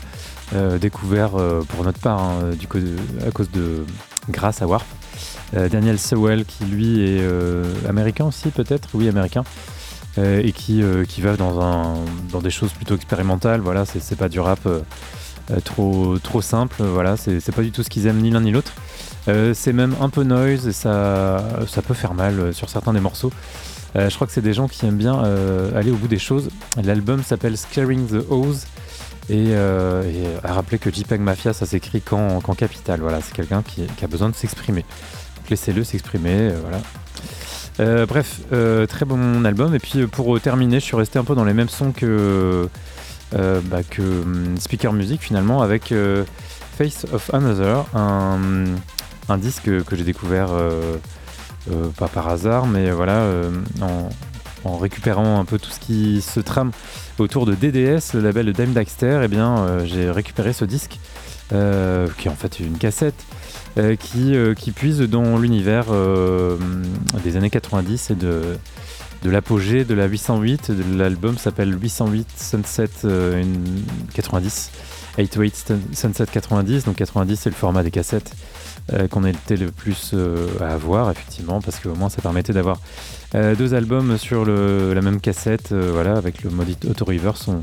découvert 0.78 1.36
euh, 1.36 1.62
pour 1.62 1.84
notre 1.84 2.00
part 2.00 2.20
hein, 2.20 2.50
du 2.58 2.66
à 3.26 3.30
cause 3.30 3.50
de 3.50 3.84
grâce 4.30 4.62
à 4.62 4.66
Warp. 4.66 4.86
Euh, 5.56 5.68
Daniel 5.68 5.98
Sewell 5.98 6.44
qui 6.44 6.64
lui 6.64 7.00
est 7.00 7.22
américain 7.88 8.26
aussi 8.26 8.48
peut-être, 8.50 8.88
oui 8.94 9.08
américain, 9.08 9.44
et 10.16 10.52
qui, 10.52 10.82
qui 11.08 11.20
va 11.20 11.36
dans, 11.36 11.60
un, 11.60 11.94
dans 12.32 12.40
des 12.40 12.50
choses 12.50 12.72
plutôt 12.72 12.96
expérimentales. 12.96 13.60
Voilà, 13.60 13.84
c'est 13.84 14.16
pas 14.16 14.28
du 14.28 14.40
rap 14.40 14.60
trop, 15.64 16.18
trop 16.18 16.42
simple. 16.42 16.82
Voilà, 16.82 17.16
c'est 17.16 17.52
pas 17.52 17.62
du 17.62 17.70
tout 17.70 17.82
ce 17.82 17.88
qu'ils 17.88 18.06
aiment 18.06 18.20
ni 18.20 18.30
l'un 18.30 18.40
ni 18.40 18.50
l'autre. 18.50 18.72
c'est 19.26 19.72
même 19.72 19.94
un 20.00 20.08
peu 20.08 20.24
noise 20.24 20.66
et 20.66 20.72
ça, 20.72 21.44
ça 21.68 21.82
peut 21.82 21.94
faire 21.94 22.14
mal 22.14 22.52
sur 22.52 22.68
certains 22.68 22.92
des 22.92 23.00
morceaux. 23.00 23.32
je 23.94 24.12
crois 24.14 24.26
que 24.26 24.32
c'est 24.32 24.42
des 24.42 24.54
gens 24.54 24.66
qui 24.66 24.86
aiment 24.86 24.96
bien 24.96 25.22
aller 25.76 25.92
au 25.92 25.96
bout 25.96 26.08
des 26.08 26.18
choses. 26.18 26.48
L'album 26.82 27.22
s'appelle 27.22 27.56
Scaring 27.56 28.08
the 28.08 28.24
Hose 28.28 28.66
et, 29.30 29.48
euh, 29.50 30.38
à 30.42 30.54
rappeler 30.54 30.78
que 30.78 30.90
JPEG 30.90 31.20
Mafia, 31.20 31.52
ça 31.52 31.66
s'écrit 31.66 32.00
qu'en 32.00 32.40
capital. 32.40 33.00
Voilà, 33.00 33.20
c'est 33.20 33.34
quelqu'un 33.34 33.62
qui, 33.62 33.82
a 34.02 34.06
besoin 34.06 34.30
de 34.30 34.34
s'exprimer. 34.34 34.84
Laissez-le 35.50 35.84
s'exprimer. 35.84 36.50
Euh, 36.50 36.58
voilà. 36.60 36.80
Euh, 37.80 38.06
bref, 38.06 38.40
très 38.88 39.04
bon 39.04 39.44
album. 39.44 39.74
Et 39.74 39.78
puis 39.78 40.06
pour 40.06 40.40
terminer, 40.40 40.80
je 40.80 40.84
suis 40.84 40.96
resté 40.96 41.18
un 41.18 41.24
peu 41.24 41.34
dans 41.34 41.44
les 41.44 41.54
mêmes 41.54 41.68
sons 41.68 41.92
que, 41.92 42.68
bah, 43.32 43.82
que 43.88 44.02
hum, 44.02 44.56
Speaker 44.58 44.92
Music 44.92 45.20
finalement, 45.20 45.62
avec 45.62 45.92
Face 46.76 47.06
of 47.12 47.32
Another, 47.34 47.84
un, 47.94 49.38
disque 49.38 49.84
que 49.84 49.94
j'ai 49.96 50.04
découvert 50.04 50.48
pas 51.98 52.08
par 52.08 52.28
hasard, 52.28 52.66
mais 52.66 52.90
voilà, 52.90 53.26
en 54.68 54.76
récupérant 54.76 55.40
un 55.40 55.44
peu 55.44 55.58
tout 55.58 55.70
ce 55.70 55.80
qui 55.80 56.20
se 56.20 56.40
trame 56.40 56.70
autour 57.18 57.46
de 57.46 57.54
DDS, 57.54 58.14
le 58.14 58.20
label 58.20 58.46
de 58.46 58.52
Dame 58.52 58.72
Daxter, 58.72 59.20
eh 59.24 59.28
bien, 59.28 59.58
euh, 59.58 59.84
j'ai 59.84 60.10
récupéré 60.10 60.52
ce 60.52 60.64
disque, 60.64 60.98
euh, 61.52 62.08
qui 62.18 62.28
est 62.28 62.30
en 62.30 62.36
fait 62.36 62.60
une 62.60 62.78
cassette, 62.78 63.24
euh, 63.78 63.96
qui, 63.96 64.34
qui 64.56 64.72
puise 64.72 65.00
dans 65.00 65.38
l'univers 65.38 65.86
des 67.24 67.36
années 67.36 67.50
90 67.50 68.10
et 68.10 68.14
de, 68.14 68.42
de 69.22 69.30
l'apogée 69.30 69.84
de 69.84 69.94
la 69.94 70.06
808. 70.06 70.72
L'album 70.96 71.38
s'appelle 71.38 71.74
808 71.80 72.28
Sunset 72.36 72.90
90. 74.14 74.70
808 75.18 75.72
Sunset 75.92 76.26
90, 76.26 76.84
donc 76.84 76.96
90 76.96 77.40
c'est 77.40 77.50
le 77.50 77.56
format 77.56 77.82
des 77.82 77.90
cassettes 77.90 78.32
qu'on 79.10 79.24
était 79.24 79.56
le 79.56 79.70
plus 79.70 80.14
à 80.60 80.68
avoir 80.68 81.10
effectivement 81.10 81.60
parce 81.60 81.80
qu'au 81.80 81.94
moins 81.94 82.08
ça 82.08 82.22
permettait 82.22 82.52
d'avoir 82.52 82.78
euh, 83.34 83.54
deux 83.54 83.74
albums 83.74 84.16
sur 84.16 84.46
la 84.46 85.00
même 85.02 85.20
cassette, 85.20 85.72
euh, 85.72 85.90
voilà, 85.92 86.16
avec 86.16 86.42
le 86.42 86.50
mode 86.50 86.68
auto-reverse. 86.88 87.48
On 87.48 87.62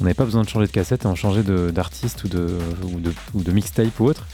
n'avait 0.00 0.14
pas 0.14 0.24
besoin 0.24 0.42
de 0.42 0.48
changer 0.48 0.66
de 0.66 0.72
cassette, 0.72 1.06
on 1.06 1.14
changeait 1.14 1.44
d'artiste 1.44 2.24
ou 2.24 2.28
de, 2.28 3.52
mixtape 3.52 3.98
ou 4.00 4.06
autre. 4.06 4.26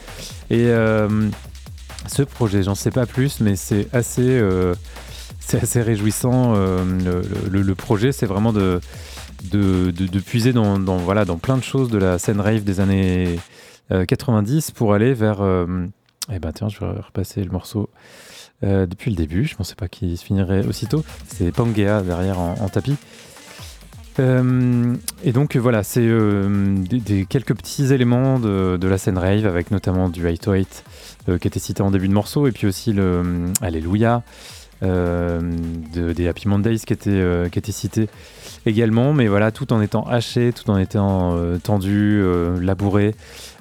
Et 0.51 0.67
euh, 0.69 1.29
ce 2.07 2.23
projet, 2.23 2.63
j'en 2.63 2.75
sais 2.75 2.91
pas 2.91 3.07
plus, 3.07 3.41
mais 3.41 3.55
c'est 3.55 3.87
assez, 3.95 4.41
réjouissant. 5.75 6.55
Le, 6.55 7.73
projet, 7.75 8.13
c'est 8.13 8.27
vraiment 8.27 8.55
de, 8.55 8.81
puiser 10.27 10.53
dans, 10.55 10.79
dans 10.79 11.37
plein 11.37 11.59
de 11.59 11.63
choses 11.63 11.91
de 11.91 11.99
la 11.99 12.19
scène 12.19 12.41
rave 12.41 12.65
des 12.65 12.81
années 12.81 13.39
90 13.91 14.71
pour 14.71 14.95
aller 14.95 15.13
vers. 15.13 15.43
eh 16.33 16.39
ben 16.39 16.53
tiens, 16.53 16.69
je 16.71 16.81
vais 16.81 16.87
repasser 16.87 17.45
le 17.45 17.51
morceau. 17.51 17.91
Depuis 18.63 19.11
le 19.11 19.17
début, 19.17 19.45
je 19.45 19.55
ne 19.55 19.57
pensais 19.59 19.75
pas 19.75 19.89
qu'il 19.89 20.17
se 20.17 20.25
finirait 20.25 20.65
aussitôt. 20.67 21.05
C'est 21.27 21.53
Pangea 21.53 22.03
derrière 22.03 22.39
en 22.39 22.69
tapis. 22.69 22.97
Euh, 24.21 24.95
et 25.25 25.33
donc 25.33 25.57
voilà, 25.57 25.83
c'est 25.83 26.05
euh, 26.05 26.77
quelques 27.29 27.55
petits 27.57 27.93
éléments 27.93 28.39
de, 28.39 28.87
la 28.87 28.99
scène 28.99 29.19
rave, 29.19 29.47
avec 29.47 29.71
notamment 29.71 30.09
du 30.09 30.29
High 30.29 30.39
to 30.39 30.53
euh, 30.53 31.39
qui 31.39 31.49
était 31.49 31.61
cité 31.61 31.83
en 31.83 31.91
début 31.91 32.09
de 32.09 32.13
morceau, 32.13 32.47
et 32.47 32.53
puis 32.53 32.67
aussi 32.67 32.93
le 32.93 33.51
Alléluia 33.61 34.23
de, 34.83 36.13
des 36.13 36.27
Happy 36.27 36.49
Mondays 36.49 36.79
qui 36.79 36.93
était, 36.93 37.49
qui 37.53 37.73
cité 37.73 38.09
également, 38.67 39.13
mais 39.13 39.29
voilà, 39.29 39.53
tout 39.53 39.73
en 39.73 39.81
étant 39.81 40.03
haché, 40.09 40.53
tout 40.53 40.69
en 40.71 40.77
étant 40.77 41.39
tendu, 41.63 42.21
labouré, 42.61 43.15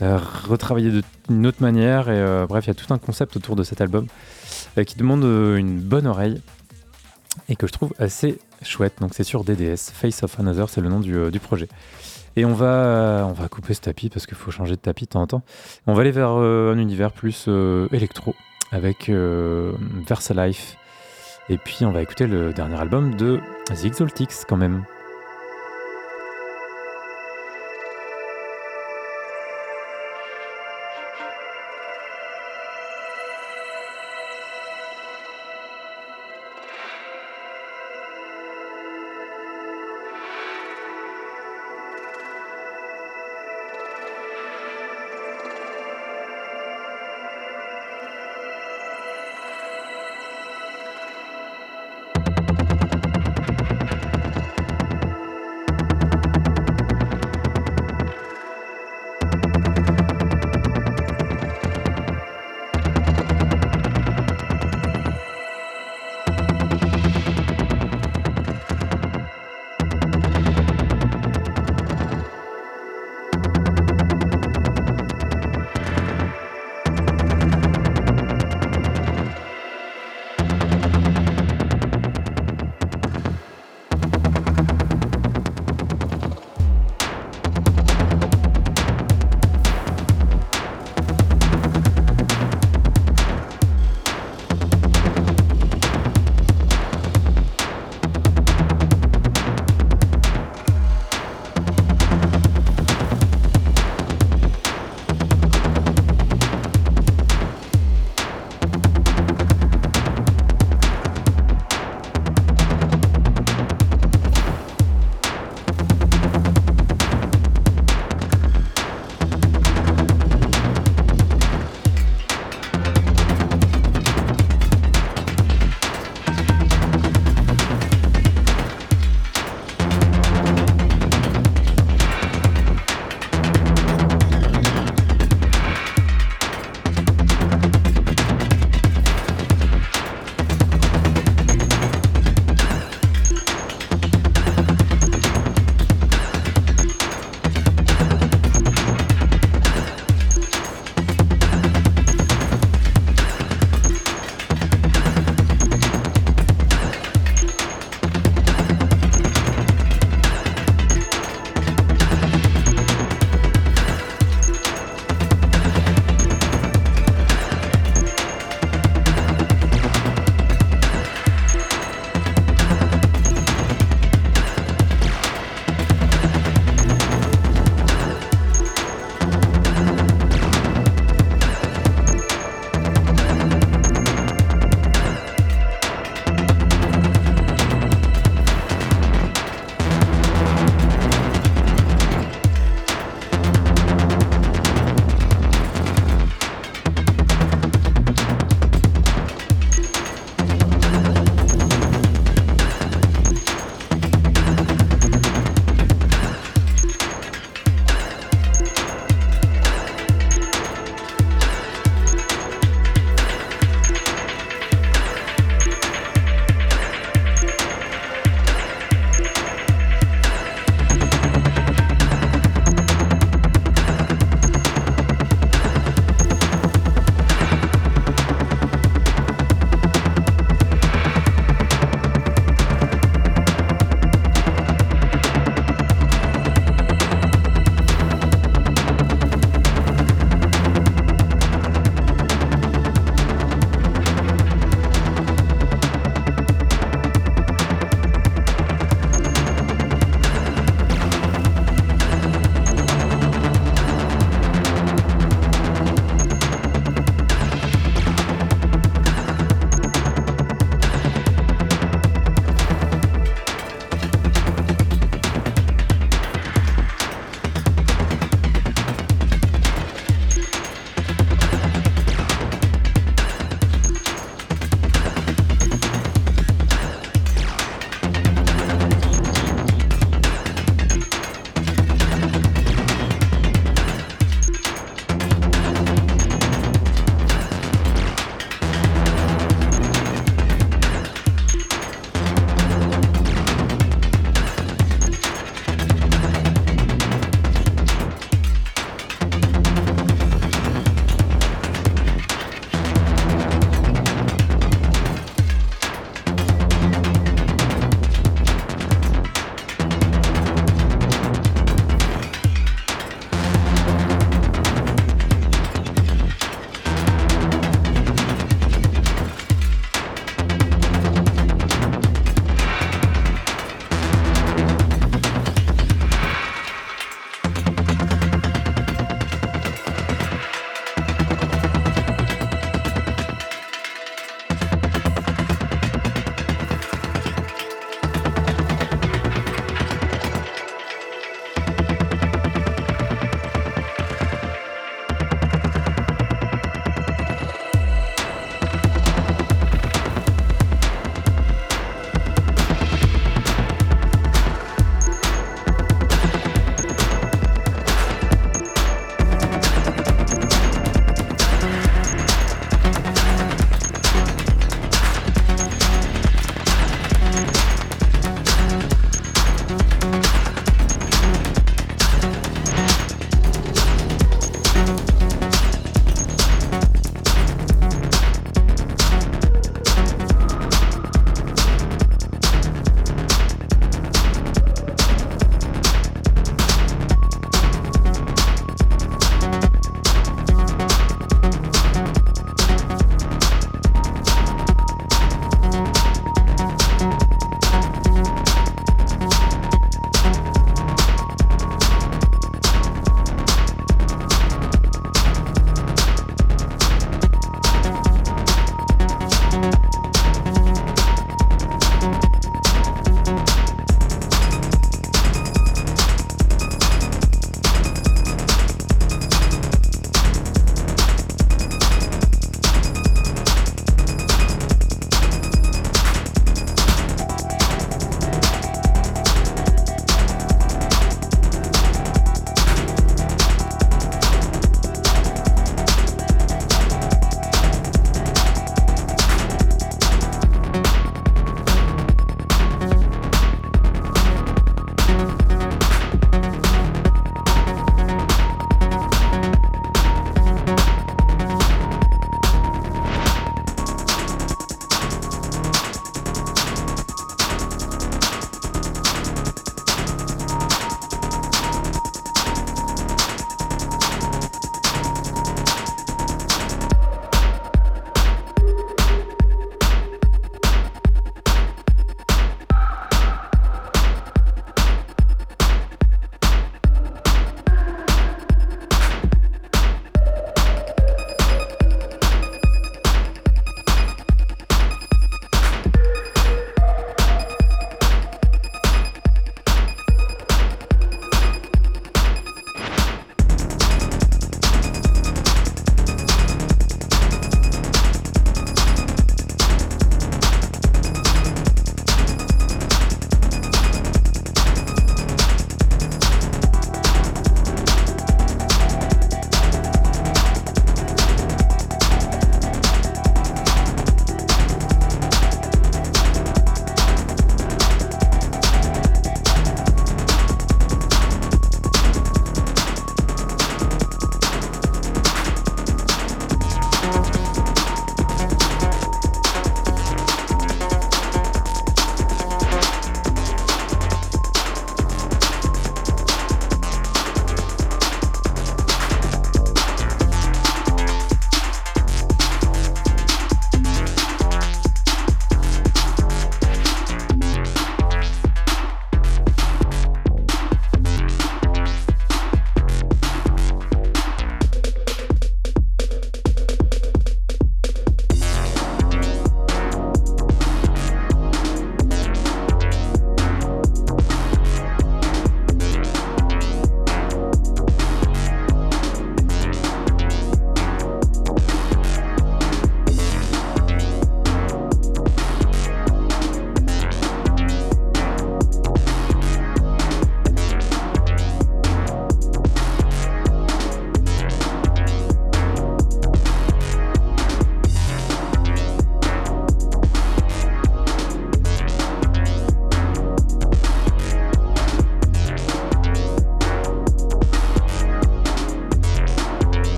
retravaillé 0.00 0.90
d'une 1.28 1.46
autre 1.46 1.60
manière, 1.60 2.08
et 2.08 2.46
bref, 2.48 2.64
il 2.64 2.68
y 2.68 2.70
a 2.70 2.74
tout 2.74 2.94
un 2.94 2.98
concept 2.98 3.36
autour 3.36 3.56
de 3.56 3.62
cet 3.62 3.82
album 3.82 4.06
qui 4.86 4.96
demande 4.96 5.22
une 5.22 5.80
bonne 5.80 6.06
oreille 6.06 6.40
et 7.48 7.56
que 7.56 7.66
je 7.66 7.72
trouve 7.72 7.92
assez 7.98 8.38
chouette. 8.62 8.94
Donc 9.00 9.12
c'est 9.14 9.24
sur 9.24 9.44
DDS, 9.44 9.90
Face 9.92 10.22
of 10.22 10.38
Another, 10.38 10.68
c'est 10.68 10.80
le 10.80 10.88
nom 10.88 11.00
du, 11.00 11.16
euh, 11.16 11.30
projet. 11.42 11.68
Et 12.36 12.44
on 12.44 12.54
va, 12.54 13.26
on 13.28 13.32
va 13.32 13.48
couper 13.48 13.74
ce 13.74 13.80
tapis 13.80 14.08
parce 14.08 14.26
qu'il 14.26 14.36
faut 14.36 14.50
changer 14.50 14.76
de 14.76 14.80
tapis 14.80 15.04
de 15.04 15.10
temps 15.10 15.22
en 15.22 15.26
temps. 15.26 15.42
On 15.86 15.94
va 15.94 16.00
aller 16.00 16.12
vers 16.12 16.32
euh, 16.32 16.72
un 16.72 16.78
univers 16.78 17.12
plus 17.12 17.44
euh, 17.48 17.88
électro 17.92 18.34
avec 18.70 19.10
Versa 19.10 20.32
Life. 20.32 20.78
Et 21.50 21.58
puis 21.58 21.84
on 21.84 21.92
va 21.92 22.00
écouter 22.00 22.26
le 22.26 22.54
dernier 22.54 22.80
album 22.80 23.16
de 23.16 23.38
The 23.66 23.84
Exaltics 23.84 24.46
quand 24.48 24.56
même. 24.56 24.84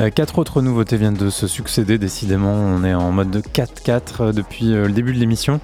Euh, 0.00 0.08
quatre 0.08 0.38
autres 0.38 0.62
nouveautés 0.62 0.96
viennent 0.96 1.12
de 1.12 1.28
se 1.28 1.46
succéder, 1.46 1.98
décidément. 1.98 2.54
On 2.54 2.84
est 2.84 2.94
en 2.94 3.12
mode 3.12 3.42
4-4 3.52 4.00
euh, 4.20 4.32
depuis 4.32 4.72
euh, 4.72 4.86
le 4.86 4.92
début 4.92 5.12
de 5.12 5.18
l'émission. 5.18 5.60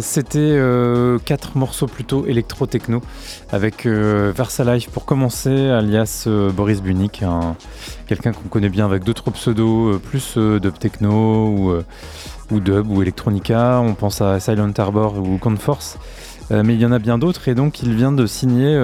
C'était 0.00 0.58
quatre 1.24 1.56
morceaux 1.56 1.86
plutôt 1.86 2.26
électro-techno 2.26 3.00
avec 3.52 3.86
Versa 3.86 4.64
Life 4.64 4.90
pour 4.90 5.04
commencer, 5.04 5.68
alias 5.70 6.26
Boris 6.52 6.82
Bunik, 6.82 7.22
quelqu'un 8.08 8.32
qu'on 8.32 8.48
connaît 8.48 8.68
bien 8.68 8.84
avec 8.84 9.04
d'autres 9.04 9.30
pseudos, 9.30 10.00
plus 10.00 10.36
dub 10.36 10.76
techno 10.76 11.82
ou, 12.50 12.58
dub 12.58 12.90
ou 12.90 13.00
electronica. 13.00 13.80
On 13.80 13.94
pense 13.94 14.20
à 14.22 14.40
Silent 14.40 14.72
Harbor 14.76 15.18
ou 15.18 15.38
Conforce. 15.38 15.98
mais 16.50 16.74
il 16.74 16.80
y 16.80 16.86
en 16.86 16.90
a 16.90 16.98
bien 16.98 17.16
d'autres 17.16 17.46
et 17.46 17.54
donc 17.54 17.80
il 17.80 17.94
vient 17.94 18.10
de 18.10 18.26
signer 18.26 18.76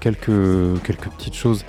quelques, 0.00 0.28
petites 1.16 1.36
choses 1.36 1.64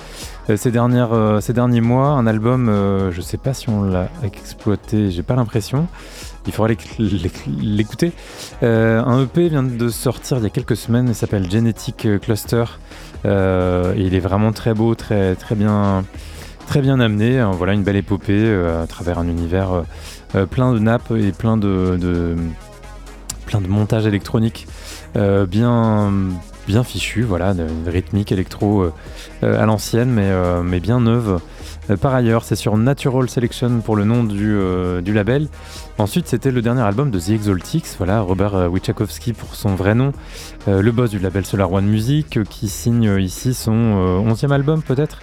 ces, 0.56 0.72
dernières, 0.72 1.12
euh, 1.12 1.42
ces 1.42 1.52
derniers 1.52 1.82
mois, 1.82 2.10
un 2.10 2.26
album, 2.26 2.70
euh, 2.70 3.12
je 3.12 3.20
sais 3.20 3.38
pas 3.38 3.54
si 3.54 3.70
on 3.70 3.84
l'a 3.84 4.10
exploité, 4.24 5.12
j'ai 5.12 5.24
pas 5.24 5.36
l'impression. 5.36 5.88
Il 6.46 6.54
faudra 6.54 6.72
l'écouter. 7.50 8.14
un 8.62 9.24
EP 9.24 9.50
vient 9.50 9.64
de 9.64 9.90
sortir 9.90 10.38
il 10.38 10.44
y 10.44 10.46
a 10.46 10.50
quelques 10.50 10.78
semaines, 10.78 11.10
il 11.10 11.16
s'appelle 11.16 11.52
Genetic 11.52 12.08
Cluster. 12.22 12.64
il 13.26 14.16
est 14.16 14.20
vraiment 14.22 14.54
très 14.54 14.74
beau, 14.74 14.96
très, 14.96 15.36
très, 15.36 15.56
bien, 15.56 16.06
très 16.66 16.80
bien 16.80 17.02
amené. 17.02 17.46
Voilà 17.52 17.74
une 17.74 17.84
belle 17.84 17.98
épopée 17.98 18.50
à 18.82 18.88
travers 18.88 19.20
un 19.20 19.28
univers 19.28 19.84
plein 20.50 20.72
de 20.72 20.80
nappes 20.80 21.12
et 21.12 21.34
plein 21.34 21.58
de, 21.58 21.98
de 22.00 22.38
plein 23.46 23.60
de 23.60 23.68
montages 23.68 24.08
électroniques 24.08 24.68
bien, 25.50 26.14
bien 26.68 26.84
fichu, 26.84 27.24
voilà, 27.24 27.52
une 27.52 27.90
rythmique 27.90 28.32
électro 28.32 28.82
euh, 28.82 28.94
euh, 29.44 29.62
à 29.62 29.66
l'ancienne, 29.66 30.10
mais, 30.10 30.30
euh, 30.30 30.62
bien 30.80 31.00
neuve. 31.00 31.40
par 32.02 32.14
ailleurs, 32.14 32.44
c'est 32.44 32.56
sur 32.56 32.78
Natural 32.78 33.30
Selection 33.30 33.80
pour 33.80 33.96
le 33.96 34.04
nom 34.04 34.24
du, 34.24 35.14
label. 35.14 35.48
Ensuite, 35.98 36.28
c'était 36.28 36.52
le 36.52 36.62
dernier 36.62 36.82
album 36.82 37.10
de 37.10 37.20
The 37.20 37.30
Exaltics, 37.30 37.88
voilà, 37.98 38.20
Robert 38.20 38.72
Wichakowski 38.72 39.34
pour 39.34 39.56
son 39.56 39.74
vrai 39.74 39.96
nom, 39.96 40.12
le 40.68 40.92
boss 40.92 41.10
du 41.10 41.20
label 41.20 41.46
Solar 41.46 41.72
One 41.72 41.88
Music, 41.88 42.44
qui 42.44 42.68
signe 42.68 43.18
ici 43.20 43.54
son 43.54 43.72
onzième 43.72 44.52
album 44.52 44.84
peut-être. 44.84 45.22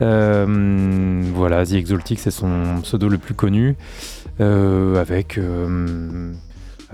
voilà, 0.00 1.66
The 1.66 1.72
Exaltics 1.72 2.20
c'est 2.20 2.30
son 2.30 2.80
pseudo 2.82 3.08
le 3.08 3.18
plus 3.18 3.34
connu, 3.34 3.76
avec 4.40 5.38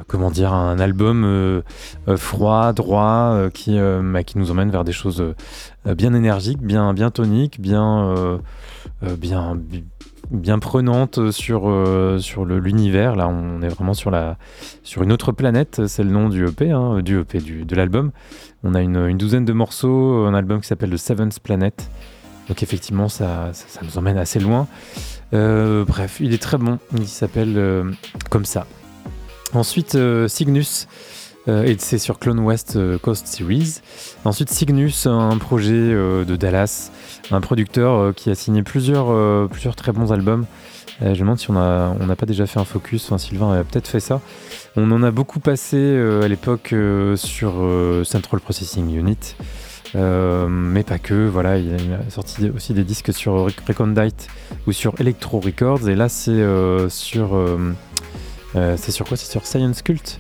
comment 0.07 0.30
dire, 0.30 0.53
un 0.53 0.78
album 0.78 1.24
euh, 1.24 1.62
euh, 2.09 2.16
froid, 2.16 2.72
droit, 2.72 3.49
qui, 3.53 3.78
bah, 3.78 4.22
qui 4.22 4.38
nous 4.38 4.51
emmène 4.51 4.70
vers 4.70 4.84
des 4.84 4.93
choses 4.93 5.34
bien 5.84 6.14
énergiques, 6.14 6.61
bien, 6.61 6.95
bien 6.95 7.11
toniques, 7.11 7.61
bien, 7.61 8.38
bien, 9.03 9.59
bien 10.30 10.59
prenantes 10.59 11.30
sur, 11.30 11.68
l'univers. 12.45 13.16
Là, 13.16 13.28
on 13.28 13.62
est 13.62 13.68
vraiment 13.68 13.95
sur, 13.95 14.11
la, 14.11 14.36
sur 14.82 15.03
une 15.03 15.12
autre 15.12 15.32
planète, 15.32 15.86
c'est 15.86 16.05
le 16.05 16.11
nom 16.11 16.28
du 16.28 16.47
EP, 16.47 16.70
hein, 16.70 17.01
du 17.03 17.20
EP 17.20 17.38
de 17.40 17.76
l'album. 17.76 18.12
On 18.64 18.74
a 18.74 18.80
une, 18.80 19.16
douzaine 19.18 19.45
de 19.45 19.53
morceaux, 19.53 20.24
un 20.24 20.34
album 20.34 20.61
qui 20.61 20.68
s'appelle 20.68 20.90
The 20.90 20.97
Seventh 20.97 21.40
Planet. 21.40 21.90
Donc 22.49 22.62
effectivement, 22.62 23.09
ça, 23.09 23.53
nous 23.82 23.99
emmène 23.99 24.18
assez 24.18 24.40
loin. 24.40 24.66
bref, 25.32 26.18
il 26.20 26.32
est 26.32 26.43
très 26.43 26.59
bon. 26.59 26.78
Il 26.97 27.09
s'appelle 27.09 27.84
comme 28.30 28.45
ça. 28.45 28.66
Ensuite, 29.55 29.96
euh, 29.96 30.28
Cygnus. 30.28 30.86
Euh, 31.48 31.64
et 31.64 31.76
c'est 31.78 31.98
sur 31.98 32.20
Clone 32.20 32.38
West 32.38 32.76
euh, 32.76 32.98
Coast 32.98 33.26
Series. 33.26 33.80
Ensuite, 34.24 34.48
Cygnus, 34.48 35.07
un 35.07 35.36
projet 35.38 35.72
de 35.72 36.36
Dallas, 36.36 36.90
un 37.30 37.40
producteur 37.40 38.14
qui 38.14 38.30
a 38.30 38.34
signé 38.34 38.62
plusieurs, 38.62 39.48
plusieurs 39.48 39.74
très 39.74 39.92
bons 39.92 40.12
albums. 40.12 40.46
je 41.00 41.09
me 41.09 41.14
demande 41.16 41.38
si 41.38 41.50
on 41.50 41.55
n'a 41.55 41.94
on 42.00 42.14
pas 42.14 42.26
déjà 42.26 42.46
fait 42.46 42.61
un 42.61 42.64
focus. 42.64 43.14
Sylvain 43.16 43.53
a 43.53 43.64
peut-être 43.64 43.88
fait 43.88 44.00
ça. 44.00 44.20
On 44.76 44.90
en 44.92 45.03
a 45.03 45.11
beaucoup 45.11 45.40
passé 45.40 45.98
à 46.22 46.28
l'époque 46.28 46.74
sur 47.16 47.55
Central 48.05 48.40
Processing 48.40 48.94
Unit. 48.94 49.34
mais 49.94 50.84
pas 50.84 50.98
que, 50.98 51.26
voilà, 51.26 51.59
il 51.59 51.74
a, 51.74 52.09
sorti 52.11 52.48
aussi 52.50 52.72
des 52.72 52.84
disques 52.84 53.12
sur 53.12 53.46
Recondite 53.66 54.28
ou 54.68 54.72
sur 54.72 54.94
Electro 55.00 55.40
Records, 55.40 55.88
et 55.88 55.96
là 55.96 56.09
c'est 56.09 56.40
sur 56.88 57.36
c'est 58.55 58.90
sur 58.90 59.07
quoi 59.07 59.16
C'est 59.16 59.30
sur 59.30 59.46
Science 59.46 59.82
Cult. 59.82 60.18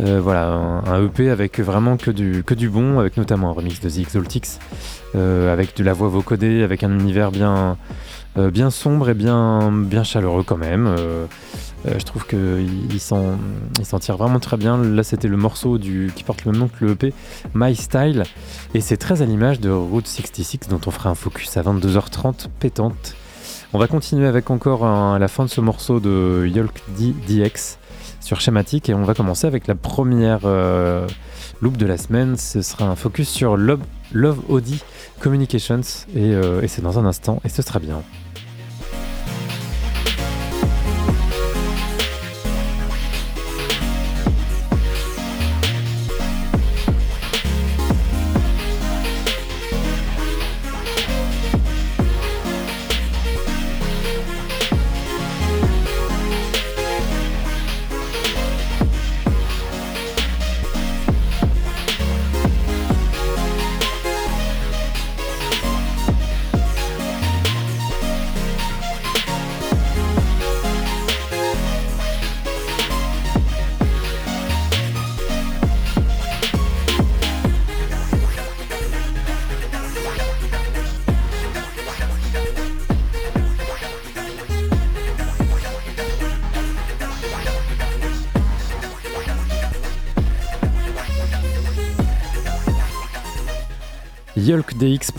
Euh, 0.00 0.20
voilà, 0.22 0.46
un, 0.46 1.04
EP 1.04 1.28
avec 1.28 1.60
vraiment 1.60 1.96
que 1.96 2.10
du, 2.10 2.42
que 2.44 2.54
du 2.54 2.70
bon, 2.70 2.98
avec 2.98 3.16
notamment 3.18 3.50
un 3.50 3.52
remix 3.52 3.80
de 3.80 3.90
The 3.90 3.98
Exaltics, 3.98 4.58
euh, 5.14 5.52
avec 5.52 5.76
de 5.76 5.84
la 5.84 5.92
voix 5.92 6.08
vocodée, 6.08 6.62
avec 6.62 6.82
un 6.82 6.98
univers 6.98 7.30
bien, 7.30 7.76
bien 8.36 8.70
sombre 8.70 9.10
et 9.10 9.14
bien, 9.14 9.70
bien 9.70 10.02
chaleureux 10.02 10.42
quand 10.42 10.56
même. 10.56 10.94
je 11.84 12.04
trouve 12.04 12.26
qu'il 12.26 13.00
s'en 13.00 13.98
tire 14.00 14.16
vraiment 14.16 14.40
très 14.40 14.56
bien. 14.56 14.78
Là, 14.78 15.02
c'était 15.02 15.28
le 15.28 15.36
morceau 15.36 15.76
du, 15.76 16.10
qui 16.14 16.24
porte 16.24 16.44
le 16.46 16.52
même 16.52 16.60
nom 16.62 16.68
que 16.68 16.84
le 16.84 16.92
EP, 16.92 17.12
My 17.54 17.76
Style. 17.76 18.22
Et 18.72 18.80
c'est 18.80 18.96
très 18.96 19.20
à 19.20 19.26
l'image 19.26 19.60
de 19.60 19.70
Route 19.70 20.06
66, 20.06 20.60
dont 20.70 20.80
on 20.86 20.90
fera 20.90 21.10
un 21.10 21.14
focus 21.14 21.56
à 21.58 21.62
22h30 21.62 22.46
pétante. 22.58 23.14
On 23.74 23.78
va 23.78 23.86
continuer 23.86 24.26
avec 24.26 24.50
encore 24.50 24.84
la 25.18 25.28
fin 25.28 25.44
de 25.44 25.48
ce 25.48 25.62
morceau 25.62 25.98
de 25.98 26.46
Yolk 26.46 26.82
DX 26.98 27.78
sur 28.20 28.38
schématique 28.38 28.90
et 28.90 28.94
on 28.94 29.04
va 29.04 29.14
commencer 29.14 29.46
avec 29.46 29.66
la 29.66 29.74
première 29.74 30.40
euh, 30.44 31.06
loop 31.62 31.78
de 31.78 31.86
la 31.86 31.96
semaine. 31.96 32.36
Ce 32.36 32.60
sera 32.60 32.84
un 32.84 32.96
focus 32.96 33.30
sur 33.30 33.56
Love, 33.56 33.80
Love 34.12 34.40
Audi 34.50 34.82
Communications 35.20 35.80
et, 36.14 36.34
euh, 36.34 36.60
et 36.60 36.68
c'est 36.68 36.82
dans 36.82 36.98
un 36.98 37.06
instant 37.06 37.40
et 37.46 37.48
ce 37.48 37.62
sera 37.62 37.78
bien. 37.78 38.02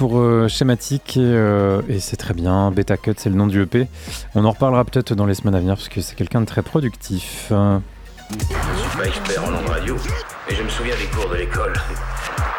Pour 0.04 0.20
euh, 0.20 0.50
schématique 0.50 1.16
euh, 1.16 1.82
et, 1.88 2.02
c'est 2.02 2.18
très 2.18 2.34
bien. 2.34 2.72
Beta 2.72 2.98
Cut, 2.98 3.14
c'est 3.16 3.30
le 3.30 3.36
nom 3.36 3.48
du 3.48 3.62
EP. 3.62 3.88
On 4.36 4.44
en 4.44 4.52
reparlera 4.52 4.84
peut-être 4.84 5.16
dans 5.16 5.26
les 5.26 5.34
semaines 5.34 5.56
à 5.56 5.62
venir 5.62 5.76
parce 5.76 5.88
que 5.88 6.02
c'est 6.02 6.14
quelqu'un 6.14 6.42
de 6.42 6.46
très 6.46 6.62
productif. 6.62 7.48
Je 7.50 8.36
suis 8.36 8.98
pas 8.98 9.06
expert 9.06 9.46
en 9.46 9.54
ondes 9.54 9.70
radio, 9.70 9.96
mais 10.50 10.56
je 10.58 10.62
me 10.62 10.68
souviens 10.68 10.96
des 10.98 11.06
cours 11.06 11.30
de 11.30 11.38
l'école. 11.38 11.72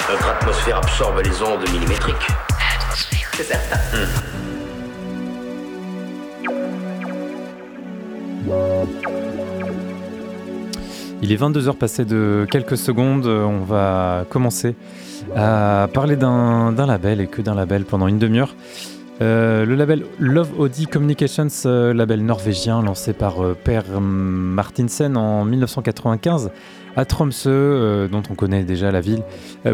Notre 0.08 0.26
atmosphère 0.26 0.78
absorbe 0.78 1.20
les 1.22 1.42
ondes 1.42 1.68
millimétriques. 1.70 2.28
C'est 3.34 3.42
certain. 3.42 3.78
Il 11.20 11.30
est 11.30 11.36
22h 11.36 11.74
passé 11.74 12.06
de 12.06 12.46
quelques 12.50 12.78
secondes. 12.78 13.26
On 13.26 13.64
va 13.64 14.24
commencer 14.30 14.74
à 15.36 15.88
parler 15.92 16.16
d'un 16.16 16.86
label 16.86 17.20
et 17.20 17.26
que 17.26 17.42
d'un 17.42 17.54
label 17.54 17.84
pendant 17.84 18.08
une 18.08 18.18
demi-heure. 18.18 18.54
Euh, 19.22 19.64
le 19.64 19.76
label 19.76 20.04
Love 20.18 20.58
Audi 20.58 20.86
Communications, 20.86 21.46
euh, 21.66 21.94
label 21.94 22.24
norvégien 22.24 22.82
lancé 22.82 23.12
par 23.12 23.44
euh, 23.44 23.56
Per 23.62 23.82
Martinsen 24.00 25.16
en 25.16 25.44
1995 25.44 26.50
à 26.96 27.04
Tromsø, 27.04 28.08
dont 28.08 28.22
on 28.30 28.34
connaît 28.34 28.64
déjà 28.64 28.90
la 28.90 29.00
ville, 29.00 29.22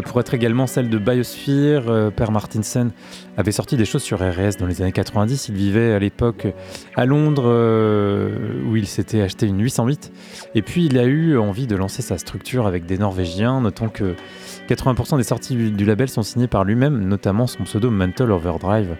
pour 0.05 0.19
être 0.19 0.33
également 0.33 0.67
celle 0.67 0.89
de 0.89 0.97
Biosphere. 0.97 2.11
per 2.15 2.31
Martinsen 2.31 2.91
avait 3.37 3.51
sorti 3.51 3.77
des 3.77 3.85
choses 3.85 4.03
sur 4.03 4.19
RS 4.19 4.57
dans 4.59 4.65
les 4.65 4.81
années 4.81 4.91
90. 4.91 5.49
Il 5.49 5.55
vivait 5.55 5.93
à 5.93 5.99
l'époque 5.99 6.47
à 6.95 7.05
Londres 7.05 7.47
où 8.67 8.75
il 8.75 8.87
s'était 8.87 9.21
acheté 9.21 9.47
une 9.47 9.61
808. 9.61 10.11
Et 10.55 10.61
puis 10.61 10.85
il 10.85 10.97
a 10.97 11.03
eu 11.03 11.37
envie 11.37 11.67
de 11.67 11.75
lancer 11.75 12.01
sa 12.01 12.17
structure 12.17 12.67
avec 12.67 12.85
des 12.85 12.97
Norvégiens. 12.97 13.61
Notons 13.61 13.89
que 13.89 14.15
80% 14.69 15.17
des 15.17 15.23
sorties 15.23 15.71
du 15.71 15.85
label 15.85 16.09
sont 16.09 16.23
signées 16.23 16.47
par 16.47 16.63
lui-même, 16.63 17.07
notamment 17.07 17.47
son 17.47 17.63
pseudo 17.63 17.91
Mental 17.91 18.31
Overdrive. 18.31 18.95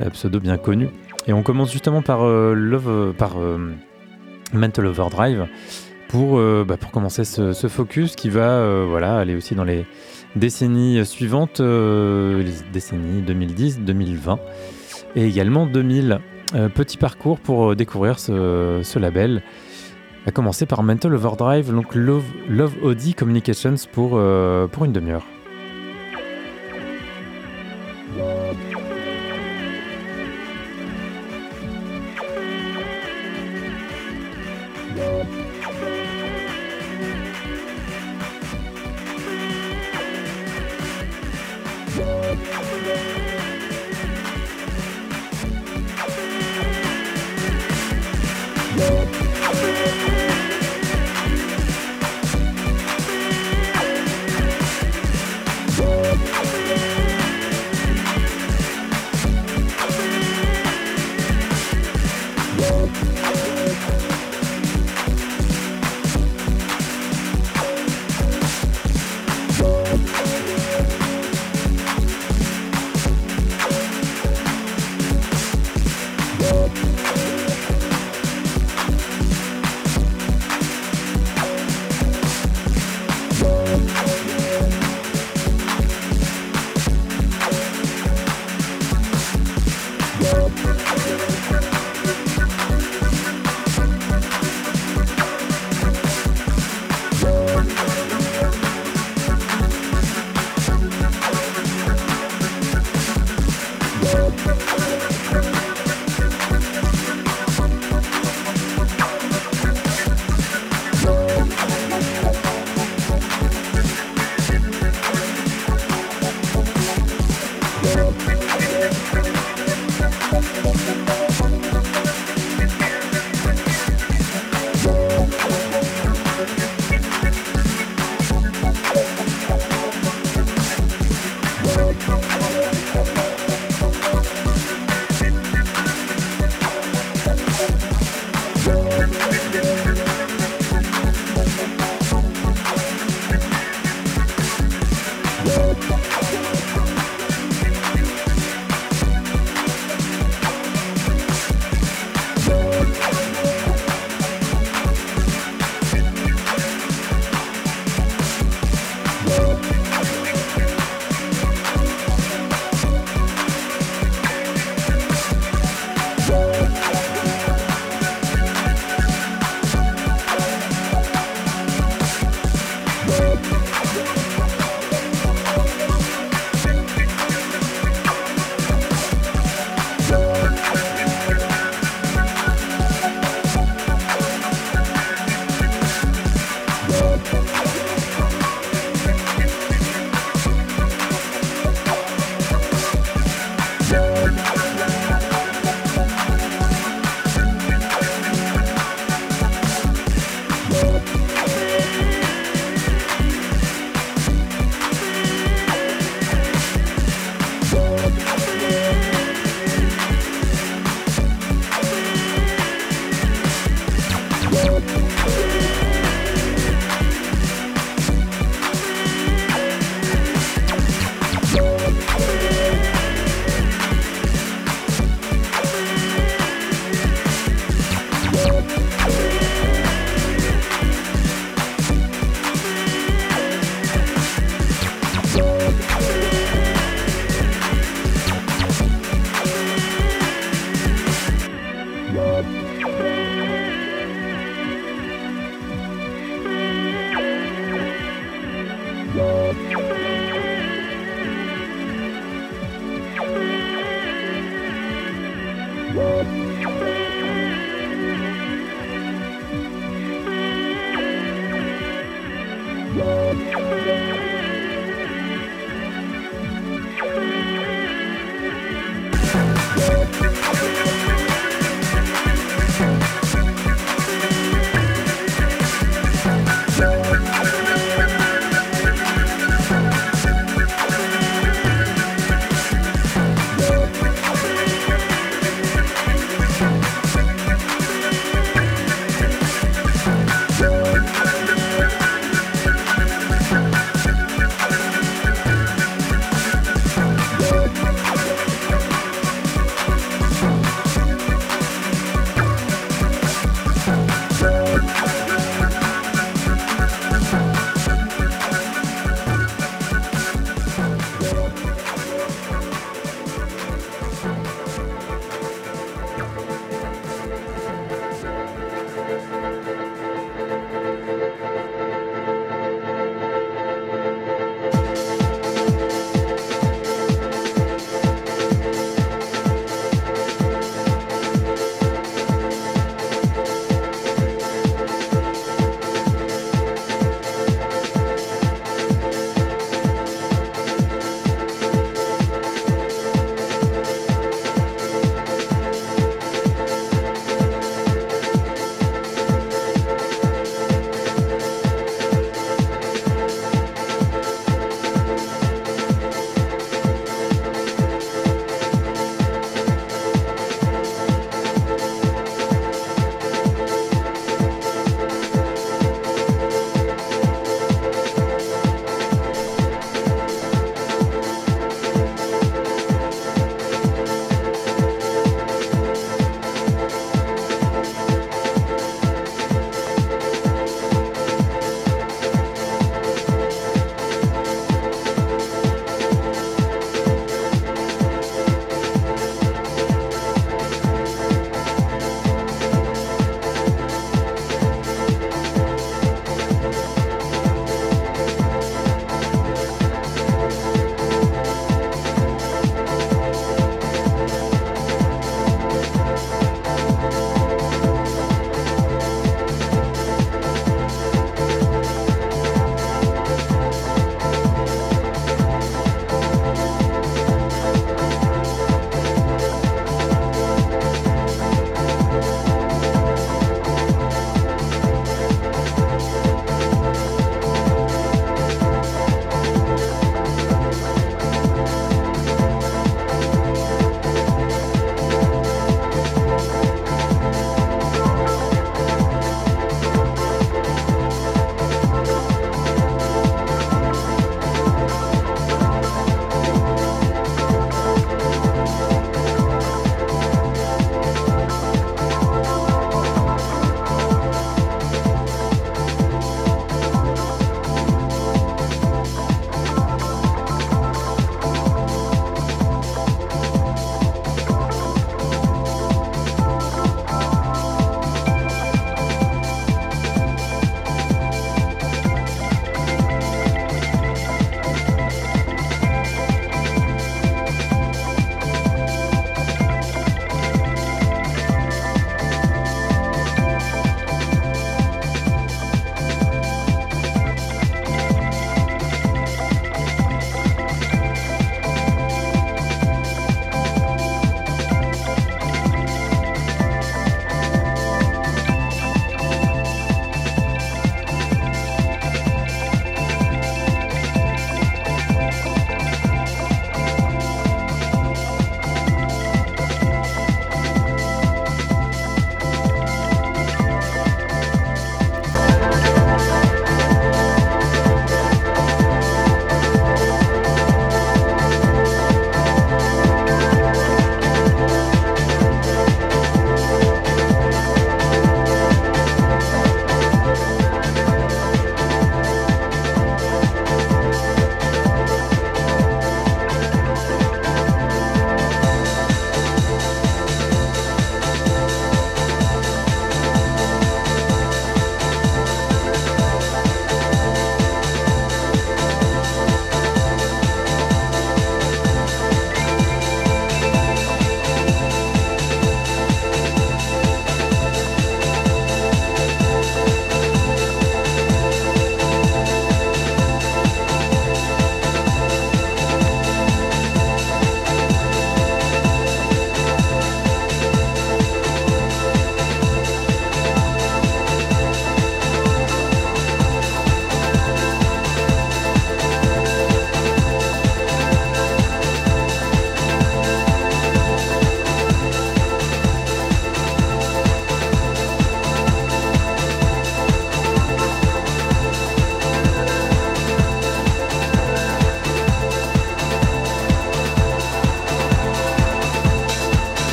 Euh, 0.00 0.10
pseudo 0.10 0.40
bien 0.40 0.58
connu. 0.58 0.88
Et 1.26 1.32
on 1.32 1.42
commence 1.42 1.72
justement 1.72 2.02
par, 2.02 2.22
euh, 2.22 2.54
Love, 2.54 2.88
euh, 2.88 3.12
par 3.12 3.36
Mental 4.52 4.86
Overdrive 4.86 5.46
pour, 6.08 6.40
bah, 6.64 6.76
pour 6.76 6.90
commencer 6.90 7.24
ce, 7.24 7.68
focus 7.68 8.16
qui 8.16 8.28
va 8.30 8.84
voilà, 8.84 9.18
aller 9.18 9.34
aussi 9.34 9.54
dans 9.54 9.64
les 9.64 9.86
décennies 10.36 11.04
suivantes, 11.04 11.60
les 11.60 12.54
décennies 12.72 13.22
2010, 13.22 13.80
2020 13.80 14.38
et 15.16 15.26
également 15.26 15.66
2000. 15.66 16.20
petit 16.74 16.96
parcours 16.96 17.38
pour 17.40 17.74
découvrir 17.76 18.18
ce, 18.18 18.80
ce, 18.82 18.98
label. 18.98 19.42
À 20.26 20.32
commencer 20.32 20.66
par 20.66 20.82
Mental 20.82 21.14
Overdrive, 21.14 21.72
donc 21.72 21.94
Love, 21.94 22.24
Love 22.48 22.74
Audi 22.82 23.14
Communications 23.14 23.74
pour, 23.92 24.20
pour 24.70 24.84
une 24.84 24.92
demi-heure. 24.92 25.26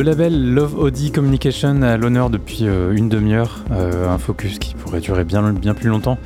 Le 0.00 0.06
label 0.06 0.54
Love 0.54 0.78
Audi 0.78 1.12
Communication 1.12 1.82
a 1.82 1.98
l'honneur 1.98 2.30
depuis 2.30 2.60
euh, 2.62 2.96
une 2.96 3.10
demi-heure, 3.10 3.66
euh, 3.70 4.08
un 4.08 4.16
focus 4.16 4.58
qui 4.58 4.74
pourrait 4.74 5.00
durer 5.00 5.24
bien, 5.24 5.52
plus 5.74 5.90
longtemps, 5.90 6.16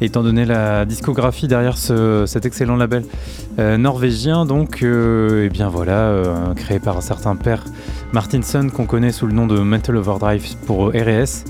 étant 0.00 0.24
donné 0.24 0.44
la 0.44 0.84
discographie 0.84 1.46
derrière 1.46 1.78
cet 1.78 2.44
excellent 2.44 2.74
label 2.74 3.04
euh, 3.60 3.76
norvégien, 3.76 4.46
donc, 4.46 4.82
et 4.82 5.48
bien 5.48 5.68
voilà, 5.68 6.12
créé 6.56 6.80
par 6.80 6.96
un 6.96 7.00
certain 7.02 7.36
père 7.36 7.62
Martinson 8.12 8.66
qu'on 8.68 8.86
connaît 8.86 9.12
sous 9.12 9.28
le 9.28 9.32
nom 9.32 9.46
de 9.46 9.60
Mental 9.60 9.94
Overdrive 9.94 10.56
pour 10.66 10.88
RS. 10.88 11.44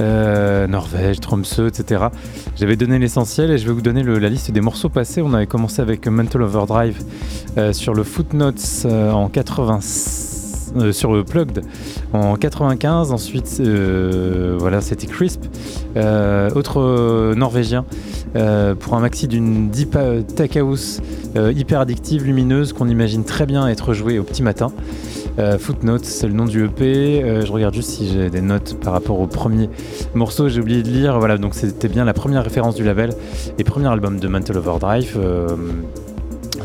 Norvège, 0.00 1.20
Tromsø, 1.20 1.68
etc. 1.68 2.08
J'avais 2.56 2.76
donné 2.76 2.98
l'essentiel 2.98 3.50
et 3.50 3.56
je 3.56 3.66
vais 3.66 3.72
vous 3.72 3.80
donner 3.80 4.02
la 4.02 4.28
liste 4.28 4.50
des 4.50 4.60
morceaux 4.60 4.90
passés. 4.90 5.22
On 5.22 5.32
avait 5.32 5.46
commencé 5.46 5.80
avec 5.80 6.06
Mental 6.06 6.42
Overdrive 6.42 7.02
sur 7.72 7.94
le 7.94 8.02
Footnotes 8.02 8.84
en 8.84 9.30
86 9.30 10.33
euh, 10.76 10.92
sur 10.92 11.24
Plugged 11.24 11.62
en 12.12 12.36
95. 12.36 13.12
Ensuite, 13.12 13.58
euh, 13.60 14.56
voilà, 14.58 14.80
c'était 14.80 15.06
Crisp, 15.06 15.42
euh, 15.96 16.50
autre 16.54 17.34
norvégien, 17.34 17.84
pour 18.80 18.94
un 18.94 19.00
maxi 19.00 19.28
d'une 19.28 19.70
deep 19.70 19.96
tech 20.34 20.56
house 20.56 21.00
hyper 21.36 21.80
addictive, 21.80 22.24
lumineuse, 22.24 22.72
qu'on 22.72 22.88
imagine 22.88 23.24
très 23.24 23.46
bien 23.46 23.68
être 23.68 23.92
joué 23.92 24.18
au 24.18 24.24
petit 24.24 24.42
matin. 24.42 24.72
Footnotes, 25.58 26.04
c'est 26.04 26.26
le 26.26 26.32
nom 26.32 26.44
du 26.44 26.64
EP. 26.64 27.42
je 27.44 27.52
regarde 27.52 27.74
juste 27.74 27.90
si 27.90 28.08
j'ai 28.08 28.30
des 28.30 28.40
notes 28.40 28.76
par 28.80 28.92
rapport 28.92 29.20
au 29.20 29.26
premier 29.26 29.68
morceau. 30.14 30.48
J'ai 30.48 30.60
oublié 30.60 30.82
de 30.82 30.88
lire. 30.88 31.18
Voilà, 31.18 31.38
donc 31.38 31.54
c'était 31.54 31.88
bien 31.88 32.04
la 32.04 32.12
première 32.12 32.42
référence 32.42 32.74
du 32.74 32.84
label 32.84 33.10
et 33.58 33.64
premier 33.64 33.88
album 33.88 34.18
de 34.18 34.28
Mental 34.28 34.56
Overdrive. 34.56 35.18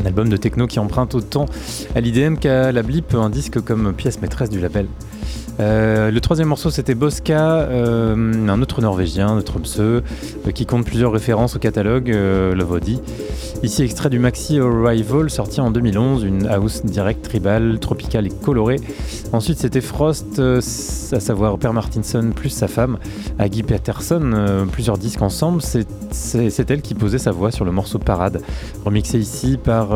Un 0.02 0.06
album 0.06 0.30
de 0.30 0.38
techno 0.38 0.66
qui 0.66 0.80
emprunte 0.80 1.16
autant 1.16 1.46
à 1.94 2.00
l'IDM 2.00 2.36
qu'à 2.36 2.72
la 2.72 2.84
Blip, 2.84 3.14
un 3.16 3.30
disque 3.30 3.60
comme 3.62 3.94
pièce 3.94 4.22
maîtresse 4.22 4.50
du 4.50 4.60
label. 4.60 4.88
Euh, 5.60 6.10
le 6.10 6.22
troisième 6.22 6.48
morceau, 6.48 6.70
c'était 6.70 6.96
Bosca, 6.96 7.60
euh, 7.62 8.48
un 8.48 8.62
autre 8.62 8.82
norvégien 8.82 9.42
Tromsø, 9.42 9.80
euh, 9.82 10.02
qui 10.54 10.66
compte 10.66 10.86
plusieurs 10.86 11.12
références 11.12 11.56
au 11.56 11.60
catalogue, 11.60 12.08
le 12.08 12.64
Vodi. 12.64 13.02
Ici, 13.62 13.84
extrait 13.84 14.10
du 14.10 14.20
maxi 14.20 14.60
Arrival, 14.60 15.30
sorti 15.30 15.60
en 15.60 15.70
2011, 15.70 16.24
une 16.24 16.48
house 16.48 16.86
direct, 16.86 17.24
tribal, 17.24 17.80
tropicale 17.80 18.28
et 18.28 18.30
colorée. 18.30 18.78
Ensuite, 19.34 19.60
c'était 19.60 19.82
Frost, 19.82 20.40
à 20.40 21.20
savoir 21.20 21.58
Per 21.58 21.74
Martinson 21.74 22.32
plus 22.34 22.50
sa 22.50 22.68
femme, 22.68 22.98
Aggie 23.38 23.64
Peterson, 23.64 24.66
plusieurs 24.72 24.98
disques 24.98 25.22
ensemble. 25.22 25.62
C'est 26.12 26.72
elle 26.72 26.82
qui 26.82 26.96
posait 26.96 27.18
sa 27.18 27.32
voix 27.32 27.52
sur 27.52 27.66
le 27.66 27.72
morceau 27.72 28.00
Parade, 28.00 28.42
remixé 28.86 29.20
ici 29.20 29.58
par, 29.62 29.90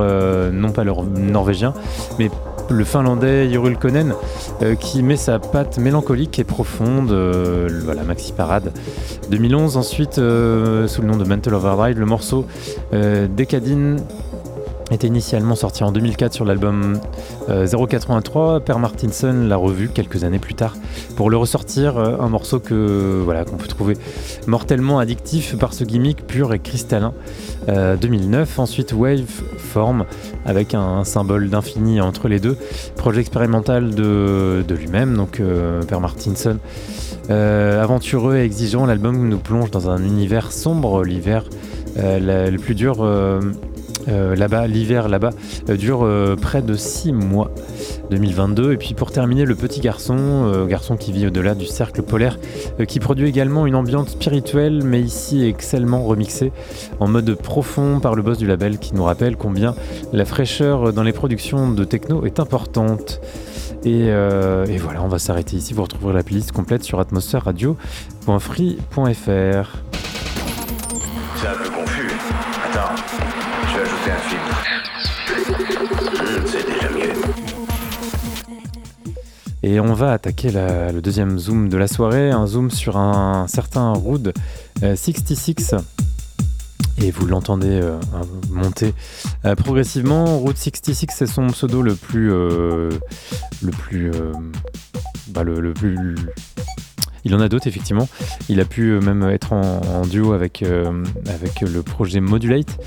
non 0.52 0.72
pas 0.72 0.84
le 0.84 0.92
norvégien, 1.18 1.74
mais 2.20 2.30
le 2.70 2.84
finlandais 2.84 3.52
Jorul 3.52 3.78
Konen, 3.78 4.14
euh, 4.62 4.76
qui 4.76 5.04
met 5.04 5.18
sa 5.18 5.40
patte 5.40 5.78
mélancolique 5.78 6.40
et 6.40 6.44
profonde, 6.44 7.12
euh, 7.12 7.68
voilà, 7.84 8.04
Maxi 8.04 8.34
Parade. 8.34 8.72
2011, 9.30 9.78
ensuite, 9.78 10.18
euh, 10.18 10.88
sous 10.88 11.02
le 11.02 11.08
nom 11.08 11.18
de 11.18 11.24
Mental 11.24 11.54
Overdrive, 11.54 12.00
le 12.00 12.06
morceau 12.06 12.46
Decadine 12.92 14.00
était 14.94 15.08
initialement 15.08 15.56
sorti 15.56 15.84
en 15.84 15.92
2004 15.92 16.34
sur 16.34 16.46
l'album 16.46 17.00
083. 17.48 18.62
Per 18.62 18.78
Martinson 18.80 19.46
l'a 19.48 19.58
revu 19.58 19.90
quelques 19.90 20.24
années 20.24 20.40
plus 20.40 20.56
tard 20.56 20.76
pour 21.16 21.30
le 21.30 21.38
ressortir, 21.38 21.98
un 21.98 22.30
morceau 22.30 22.60
que 22.60 23.22
voilà 23.24 23.46
qu'on 23.46 23.58
peut 23.58 23.68
trouver 23.68 23.98
mortellement 24.48 25.00
addictif 25.00 25.58
par 25.58 25.74
ce 25.74 25.84
gimmick 25.84 26.26
pur 26.26 26.54
et 26.54 26.60
cristallin. 26.60 27.14
2009, 27.68 28.60
ensuite 28.60 28.94
Wave 28.94 29.24
Form 29.58 30.06
avec 30.46 30.74
un, 30.74 31.04
symbole 31.04 31.50
d'infini 31.50 32.02
entre 32.02 32.28
les 32.28 32.40
deux. 32.40 32.58
Projet 32.96 33.22
expérimental 33.22 33.94
de, 33.96 34.64
lui-même, 34.70 35.16
donc 35.16 35.40
euh, 35.40 35.82
Père 35.84 36.02
Martinson. 36.02 36.58
Euh, 37.30 37.82
aventureux 37.82 38.38
et 38.38 38.44
exigeant, 38.44 38.86
l'album 38.86 39.28
nous 39.30 39.38
plonge 39.38 39.72
dans 39.72 39.90
un 39.90 40.04
univers 40.04 40.52
sombre. 40.52 41.04
L'hiver 41.04 41.46
euh, 41.98 42.50
le 42.50 42.58
plus 42.58 42.76
dur 42.76 43.06
là-bas, 44.08 44.68
l'hiver 44.68 45.10
là-bas 45.10 45.32
dure 45.70 46.08
près 46.42 46.62
de 46.62 46.76
6 46.76 47.14
mois. 47.14 47.52
2022. 48.10 48.74
Et 48.74 48.78
puis 48.78 48.94
pour 48.94 49.12
terminer, 49.12 49.44
le 49.46 49.56
petit 49.56 49.82
garçon, 49.82 50.16
euh, 50.18 50.66
garçon 50.66 50.96
qui 50.98 51.12
vit 51.12 51.28
au-delà 51.28 51.54
du 51.56 51.66
cercle 51.66 52.04
polaire, 52.04 52.38
euh, 52.80 52.86
qui 52.86 53.00
produit 53.00 53.28
également 53.28 53.66
une 53.66 53.74
ambiance 53.76 54.10
spirituelle, 54.10 54.84
mais 54.84 55.02
ici 55.02 55.44
excellemment 55.44 56.04
remixée, 56.04 56.52
en 57.00 57.08
mode 57.08 57.34
profond 57.36 58.00
par 58.00 58.14
le 58.16 58.22
boss 58.22 58.38
du 58.38 58.46
label, 58.48 58.78
qui 58.78 58.96
nous 58.96 59.04
rappelle 59.04 59.36
combien 59.38 59.76
la 60.12 60.26
fraîcheur 60.26 60.92
dans 60.94 61.04
les 61.04 61.14
productions 61.14 61.72
de 61.72 61.84
techno 61.84 62.26
est 62.26 62.40
importante. 62.40 63.22
Et, 63.86 64.06
euh, 64.10 64.66
voilà, 64.80 65.04
on 65.04 65.10
va 65.10 65.20
s'arrêter 65.20 65.58
ici. 65.58 65.74
Vous 65.74 65.84
retrouverez 65.84 66.14
la 66.14 66.24
playlist 66.24 66.54
complète 66.54 66.84
sur 66.84 67.00
atmosphèreradio.free.fr. 67.00 69.14
C'est 69.18 70.13
Et 79.66 79.80
on 79.80 79.94
va 79.94 80.12
attaquer 80.12 80.52
le 80.52 81.00
deuxième 81.00 81.40
zoom 81.40 81.70
de 81.70 81.78
la 81.78 81.88
soirée, 81.88 82.32
un 82.32 82.46
zoom 82.46 82.70
sur 82.70 82.98
un, 82.98 83.48
certain 83.48 83.94
Rood 83.94 84.34
66. 84.82 85.74
Euh, 85.74 85.80
Et 87.02 87.12
vous 87.12 87.26
l'entendez 87.26 87.80
euh, 87.82 87.98
monter 88.50 88.94
euh, 89.46 89.56
progressivement. 89.56 90.38
Route 90.38 90.58
66, 90.58 91.08
c'est 91.16 91.28
son 91.28 91.48
pseudo 91.48 91.82
le 91.82 91.96
plus, 91.96 92.28
le 92.28 93.00
plus, 93.72 94.12
bah, 95.30 95.44
le, 95.44 95.74
plus 95.74 95.98
il 97.26 97.34
en 97.36 97.40
a 97.40 97.50
d'autres 97.50 97.68
effectivement. 97.68 98.08
Il 98.50 98.60
a 98.60 98.66
pu 98.66 98.92
euh, 98.92 99.02
même 99.02 99.24
être 99.24 99.54
en, 99.54 100.06
duo 100.06 100.34
avec, 100.34 100.64
euh, 100.64 101.04
avec 101.28 101.62
le 101.62 101.82
projet 101.82 102.20
Modulate. 102.20 102.78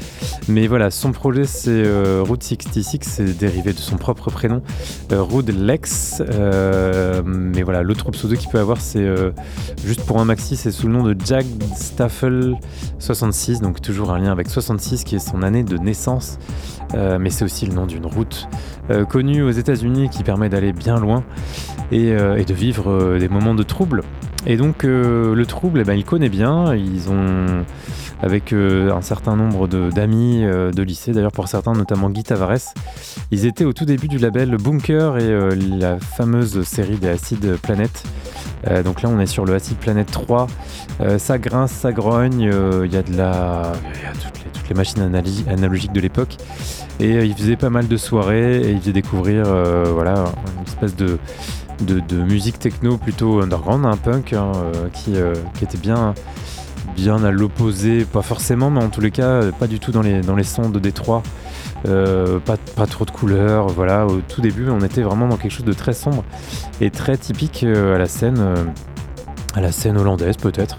Mais 0.48 0.66
voilà, 0.66 0.90
son 0.90 1.12
projet 1.12 1.44
c'est 1.44 1.70
euh, 1.70 2.22
Route 2.26 2.42
66, 2.42 2.98
c'est 3.02 3.38
dérivé 3.38 3.72
de 3.72 3.78
son 3.78 3.96
propre 3.96 4.30
prénom, 4.30 4.62
Route 5.10 5.48
Lex. 5.48 6.22
mais 7.24 7.62
voilà, 7.62 7.82
l'autre 7.82 8.10
pseudo 8.10 8.36
qu'il 8.36 8.48
peut 8.50 8.58
avoir 8.58 8.80
c'est 8.80 9.06
juste 9.84 10.04
pour 10.04 10.20
un 10.20 10.24
maxi, 10.24 10.56
c'est 10.56 10.70
sous 10.70 10.86
le 10.86 10.92
nom 10.92 11.02
de 11.02 11.16
Jack 11.24 11.46
Staffel 11.74 12.54
66, 12.98 13.60
donc 13.60 13.80
toujours 13.80 14.12
un 14.12 14.18
lien 14.18 14.32
avec 14.32 14.48
66 14.48 15.04
qui 15.04 15.16
est 15.16 15.18
son 15.18 15.42
année 15.42 15.64
de 15.64 15.76
naissance. 15.78 16.38
mais 16.94 17.30
c'est 17.30 17.44
aussi 17.44 17.66
le 17.66 17.74
nom 17.74 17.86
d'une 17.86 18.06
route 18.06 18.48
connue 19.08 19.42
aux 19.42 19.50
États-Unis 19.50 20.08
qui 20.10 20.22
permet 20.22 20.48
d'aller 20.48 20.72
bien 20.72 20.98
loin 20.98 21.24
et, 21.92 22.08
et 22.08 22.44
de 22.44 22.54
vivre 22.54 23.18
des 23.18 23.28
moments 23.28 23.54
de 23.54 23.62
trouble. 23.62 24.02
Et 24.46 24.56
donc 24.56 24.84
euh, 24.84 25.34
le 25.34 25.44
trouble, 25.44 25.80
eh 25.80 25.84
ben, 25.84 25.94
il 25.94 26.04
connaît 26.04 26.28
bien. 26.28 26.74
Ils 26.74 27.10
ont, 27.10 27.64
avec 28.22 28.52
euh, 28.52 28.92
un 28.92 29.02
certain 29.02 29.34
nombre 29.34 29.66
d'amis 29.66 30.44
euh, 30.44 30.70
de, 30.70 30.82
lycée, 30.82 31.12
d'ailleurs 31.12 31.32
pour 31.32 31.48
certains, 31.48 31.72
notamment 31.72 32.08
Guy 32.08 32.22
Tavares, 32.22 32.72
ils 33.32 33.44
étaient 33.44 33.64
au 33.64 33.72
tout 33.72 33.84
début 33.84 34.06
du 34.06 34.18
label 34.18 34.56
Bunker 34.56 35.18
et 35.18 35.56
la 35.56 35.98
fameuse 35.98 36.62
série 36.62 36.96
des 36.96 37.08
Acid 37.08 37.56
Planet. 37.60 38.04
donc 38.84 39.02
là, 39.02 39.08
on 39.08 39.18
est 39.18 39.26
sur 39.26 39.44
le 39.44 39.54
Acid 39.54 39.76
Planet 39.78 40.08
3. 40.08 40.46
ça 41.18 41.38
grince, 41.38 41.72
ça 41.72 41.92
grogne. 41.92 42.52
Il 42.84 42.92
y 42.92 42.96
a 42.96 43.02
de 43.02 43.16
la, 43.16 43.72
y 44.02 44.06
a 44.06 44.12
toutes, 44.12 44.44
les, 44.44 44.50
toutes 44.52 44.68
les 44.68 44.74
machines 44.74 45.02
analogiques 45.48 45.92
de 45.92 46.00
l'époque. 46.00 46.36
Et 47.00 47.24
ils 47.24 47.34
faisaient 47.34 47.56
pas 47.56 47.70
mal 47.70 47.88
de 47.88 47.96
soirées 47.96 48.60
et 48.60 48.70
ils 48.70 48.80
faisaient 48.80 48.92
découvrir, 48.92 49.44
voilà, 49.92 50.24
une 50.56 50.64
espèce 50.66 50.94
de 50.94 51.18
de, 51.80 52.16
musique 52.16 52.58
techno 52.58 52.96
plutôt 52.96 53.40
underground, 53.40 53.86
un 53.86 53.96
punk 53.96 54.32
hein, 54.32 54.52
euh, 54.56 54.88
qui, 54.92 55.16
euh, 55.16 55.34
qui, 55.54 55.64
était 55.64 55.78
bien, 55.78 56.14
à 57.24 57.30
l'opposé, 57.30 58.04
pas 58.04 58.22
forcément, 58.22 58.70
mais 58.70 58.82
en 58.82 58.88
tous 58.88 59.00
les 59.00 59.10
cas, 59.10 59.50
pas 59.58 59.66
du 59.66 59.78
tout 59.78 59.92
dans 59.92 60.02
les, 60.02 60.44
sons 60.44 60.70
de 60.70 60.78
Détroit. 60.78 61.22
Euh, 61.86 62.38
pas, 62.38 62.56
pas, 62.74 62.86
trop 62.86 63.04
de 63.04 63.10
couleurs, 63.10 63.68
voilà. 63.68 64.06
Au 64.06 64.20
tout 64.20 64.40
début, 64.40 64.68
on 64.70 64.80
était 64.80 65.02
vraiment 65.02 65.28
dans 65.28 65.36
quelque 65.36 65.52
chose 65.52 65.66
de 65.66 65.74
très 65.74 65.92
sombre 65.92 66.24
et 66.80 66.90
très 66.90 67.16
typique 67.16 67.64
à 67.64 67.98
la 67.98 68.06
scène, 68.06 68.42
à 69.54 69.60
la 69.60 69.72
scène 69.72 69.98
hollandaise 69.98 70.36
peut-être, 70.36 70.78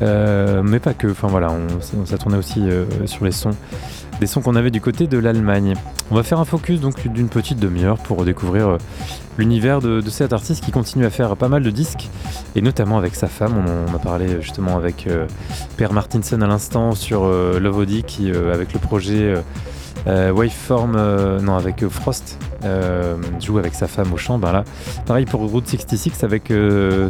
mais 0.00 0.80
pas 0.80 0.94
que. 0.94 1.08
Enfin 1.08 1.28
voilà, 1.28 1.52
on, 1.52 2.04
ça 2.04 2.18
tournait 2.18 2.38
aussi 2.38 2.64
sur 3.06 3.24
les 3.24 3.32
sons 3.32 3.54
des 4.20 4.26
sons 4.26 4.40
qu'on 4.40 4.56
avait 4.56 4.70
du 4.70 4.80
côté 4.80 5.06
de 5.06 5.18
l'Allemagne. 5.18 5.74
On 6.10 6.14
va 6.14 6.22
faire 6.22 6.38
un 6.38 6.44
focus 6.44 6.80
donc 6.80 7.08
d'une 7.08 7.28
petite 7.28 7.58
demi-heure 7.58 7.98
pour 7.98 8.24
découvrir 8.24 8.68
euh, 8.68 8.78
l'univers 9.38 9.80
de, 9.80 10.02
cet 10.08 10.32
artiste 10.32 10.64
qui 10.64 10.70
continue 10.70 11.06
à 11.06 11.10
faire 11.10 11.36
pas 11.36 11.48
mal 11.48 11.62
de 11.62 11.70
disques, 11.70 12.08
et 12.54 12.62
notamment 12.62 12.98
avec 12.98 13.14
sa 13.14 13.28
femme. 13.28 13.54
On, 13.66 13.94
a 13.94 13.98
parlé 13.98 14.40
justement 14.40 14.76
avec 14.76 15.06
euh, 15.06 15.26
Per 15.76 15.88
Martinson 15.92 16.40
à 16.40 16.46
l'instant 16.46 16.92
sur 16.92 17.24
euh, 17.24 17.58
Love 17.58 17.86
qui 18.06 18.30
avec 18.30 18.72
le 18.72 18.78
projet 18.78 19.34
Waveform, 20.06 21.40
non 21.40 21.56
avec 21.56 21.86
Frost, 21.88 22.38
joue 23.40 23.58
avec 23.58 23.74
sa 23.74 23.86
femme 23.86 24.12
au 24.12 24.16
chant. 24.16 24.38
Ben 24.38 24.52
là, 24.52 24.64
pareil 25.06 25.24
pour 25.24 25.40
Route 25.40 25.66
66 25.66 26.22
avec 26.22 26.52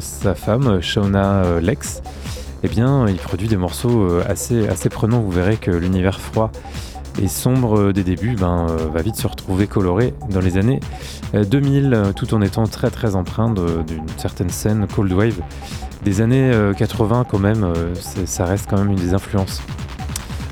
sa 0.00 0.34
femme 0.34 0.80
Shauna 0.80 1.60
Lex. 1.60 2.02
Eh 2.64 2.68
bien, 2.68 3.08
il 3.08 3.16
produit 3.16 3.48
des 3.48 3.56
morceaux 3.56 4.20
assez, 4.28 4.68
assez 4.68 4.88
prenants. 4.88 5.20
Vous 5.20 5.30
verrez 5.30 5.56
que 5.56 5.70
l'univers 5.70 6.20
froid 6.20 6.52
et 7.20 7.28
sombre 7.28 7.92
des 7.92 8.04
débuts 8.04 8.36
ben, 8.36 8.66
va 8.92 9.02
vite 9.02 9.16
se 9.16 9.26
retrouver 9.26 9.66
coloré 9.66 10.14
dans 10.30 10.40
les 10.40 10.56
années 10.56 10.80
2000 11.34 12.12
tout 12.16 12.34
en 12.34 12.42
étant 12.42 12.66
très 12.66 12.90
très 12.90 13.16
empreint 13.16 13.52
d'une 13.52 14.08
certaine 14.16 14.50
scène 14.50 14.86
Cold 14.94 15.12
Wave. 15.12 15.40
Des 16.04 16.20
années 16.20 16.52
80 16.76 17.26
quand 17.28 17.38
même, 17.38 17.72
ça 18.24 18.44
reste 18.44 18.68
quand 18.68 18.78
même 18.78 18.90
une 18.90 18.96
des 18.96 19.14
influences. 19.14 19.62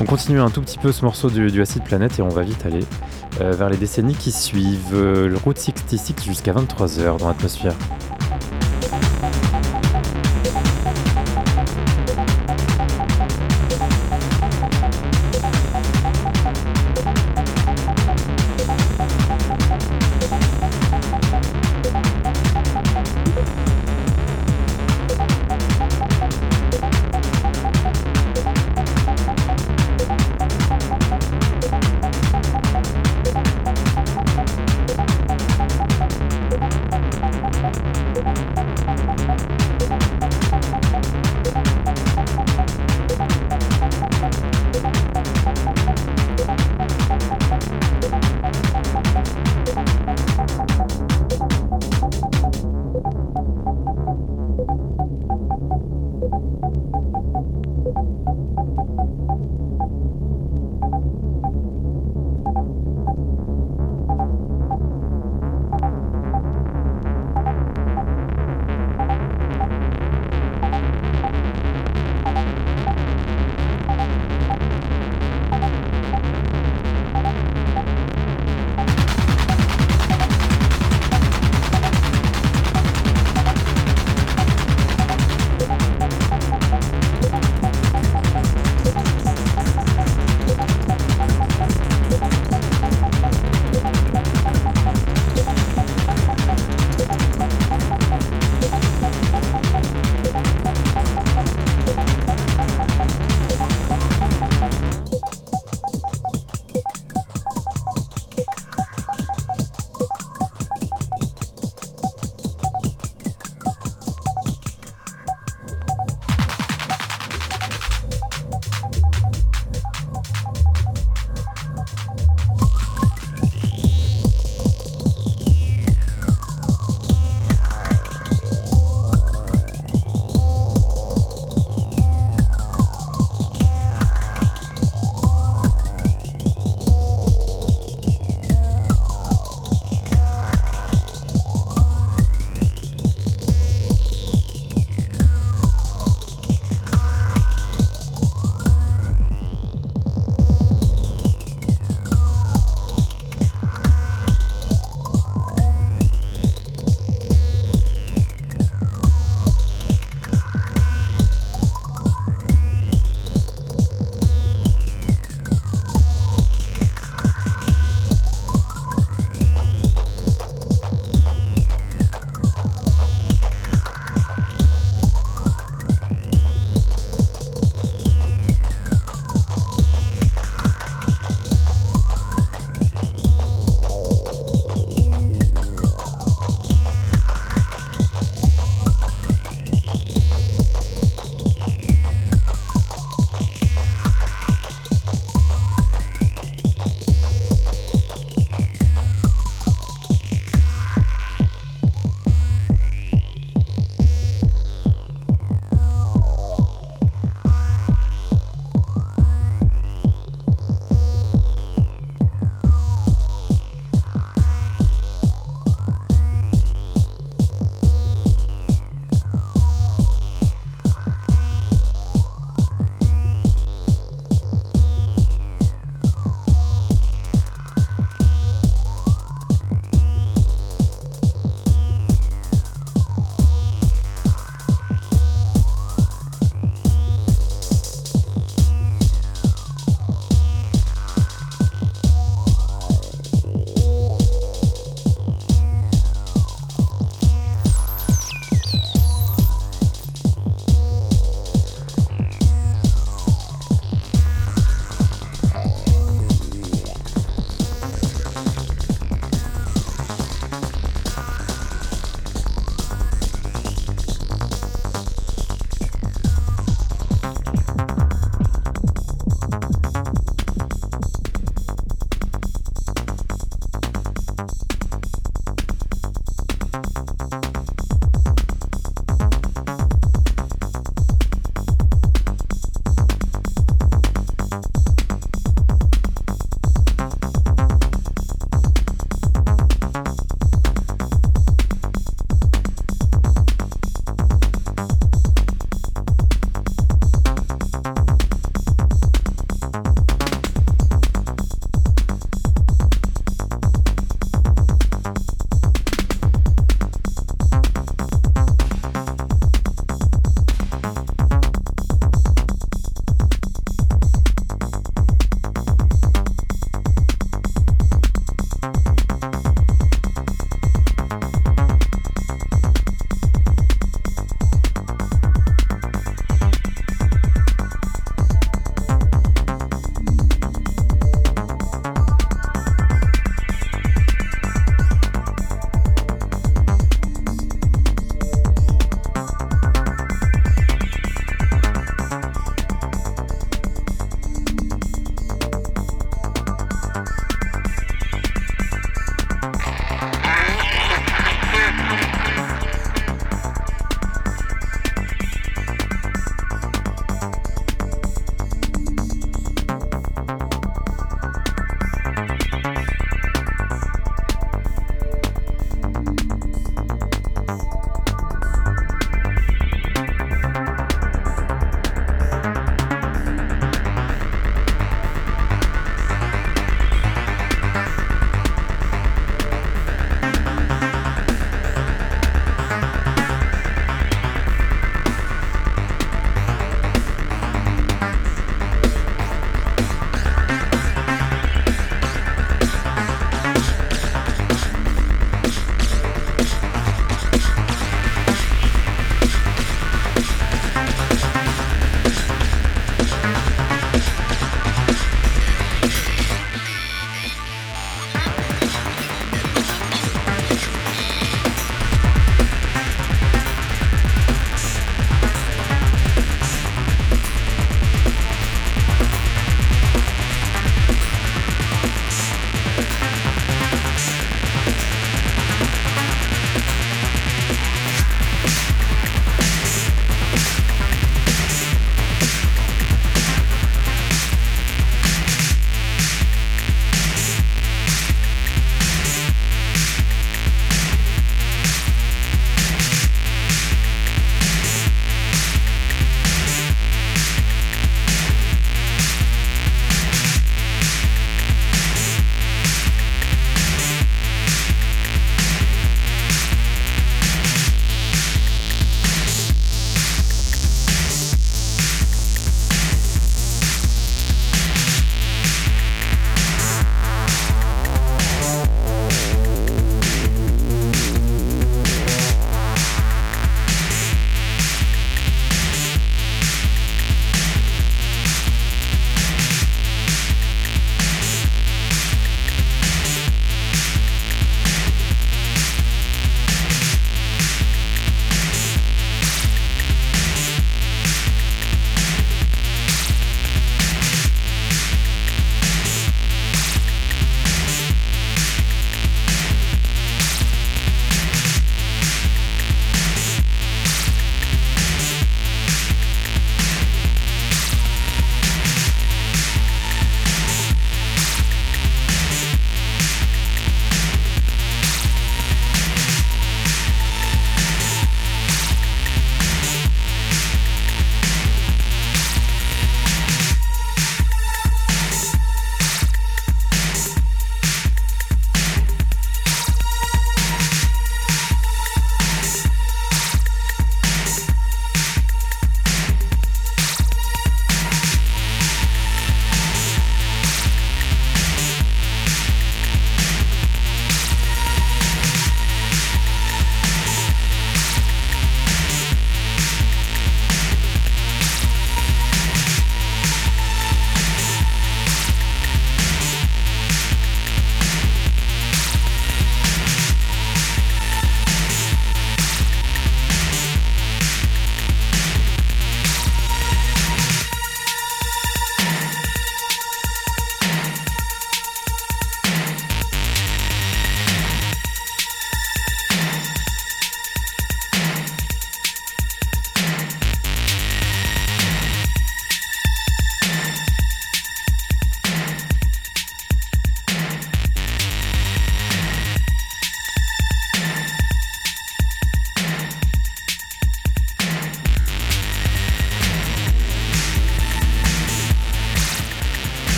On 0.00 0.04
continue 0.04 0.40
un 0.40 0.50
tout 0.50 0.60
petit 0.60 0.78
peu 0.78 0.92
ce 0.92 1.04
morceau 1.04 1.30
du, 1.30 1.50
du 1.50 1.60
Acid 1.62 1.82
Planet 1.82 2.18
et 2.18 2.22
on 2.22 2.28
va 2.28 2.42
vite 2.42 2.64
aller 2.66 2.84
vers 3.40 3.70
les 3.70 3.76
décennies 3.76 4.14
qui 4.14 4.32
suivent. 4.32 4.94
Route 5.44 5.58
66 5.58 6.14
jusqu'à 6.24 6.52
23h 6.52 7.18
dans 7.18 7.28
l'atmosphère. 7.28 7.74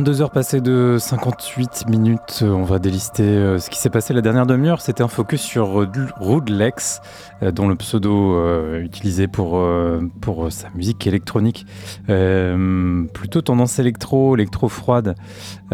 22h 0.00 0.30
passées 0.30 0.62
de 0.62 0.96
58 0.98 1.86
minutes, 1.90 2.42
on 2.42 2.62
va 2.62 2.78
délister 2.78 3.22
euh, 3.22 3.58
ce 3.58 3.68
qui 3.68 3.78
s'est 3.78 3.90
passé 3.90 4.14
la 4.14 4.22
dernière 4.22 4.46
demi-heure. 4.46 4.80
C'était 4.80 5.02
un 5.02 5.08
focus 5.08 5.42
sur 5.42 5.82
euh, 5.82 5.88
Rude 6.18 6.48
Lex, 6.48 7.02
euh, 7.42 7.50
dont 7.50 7.68
le 7.68 7.74
pseudo 7.74 8.34
euh, 8.34 8.80
utilisé 8.80 9.28
pour, 9.28 9.58
euh, 9.58 10.00
pour 10.22 10.50
sa 10.50 10.70
musique 10.70 11.06
électronique, 11.06 11.66
euh, 12.08 13.04
plutôt 13.12 13.42
tendance 13.42 13.78
électro, 13.78 14.34
électro 14.36 14.70
froide, 14.70 15.16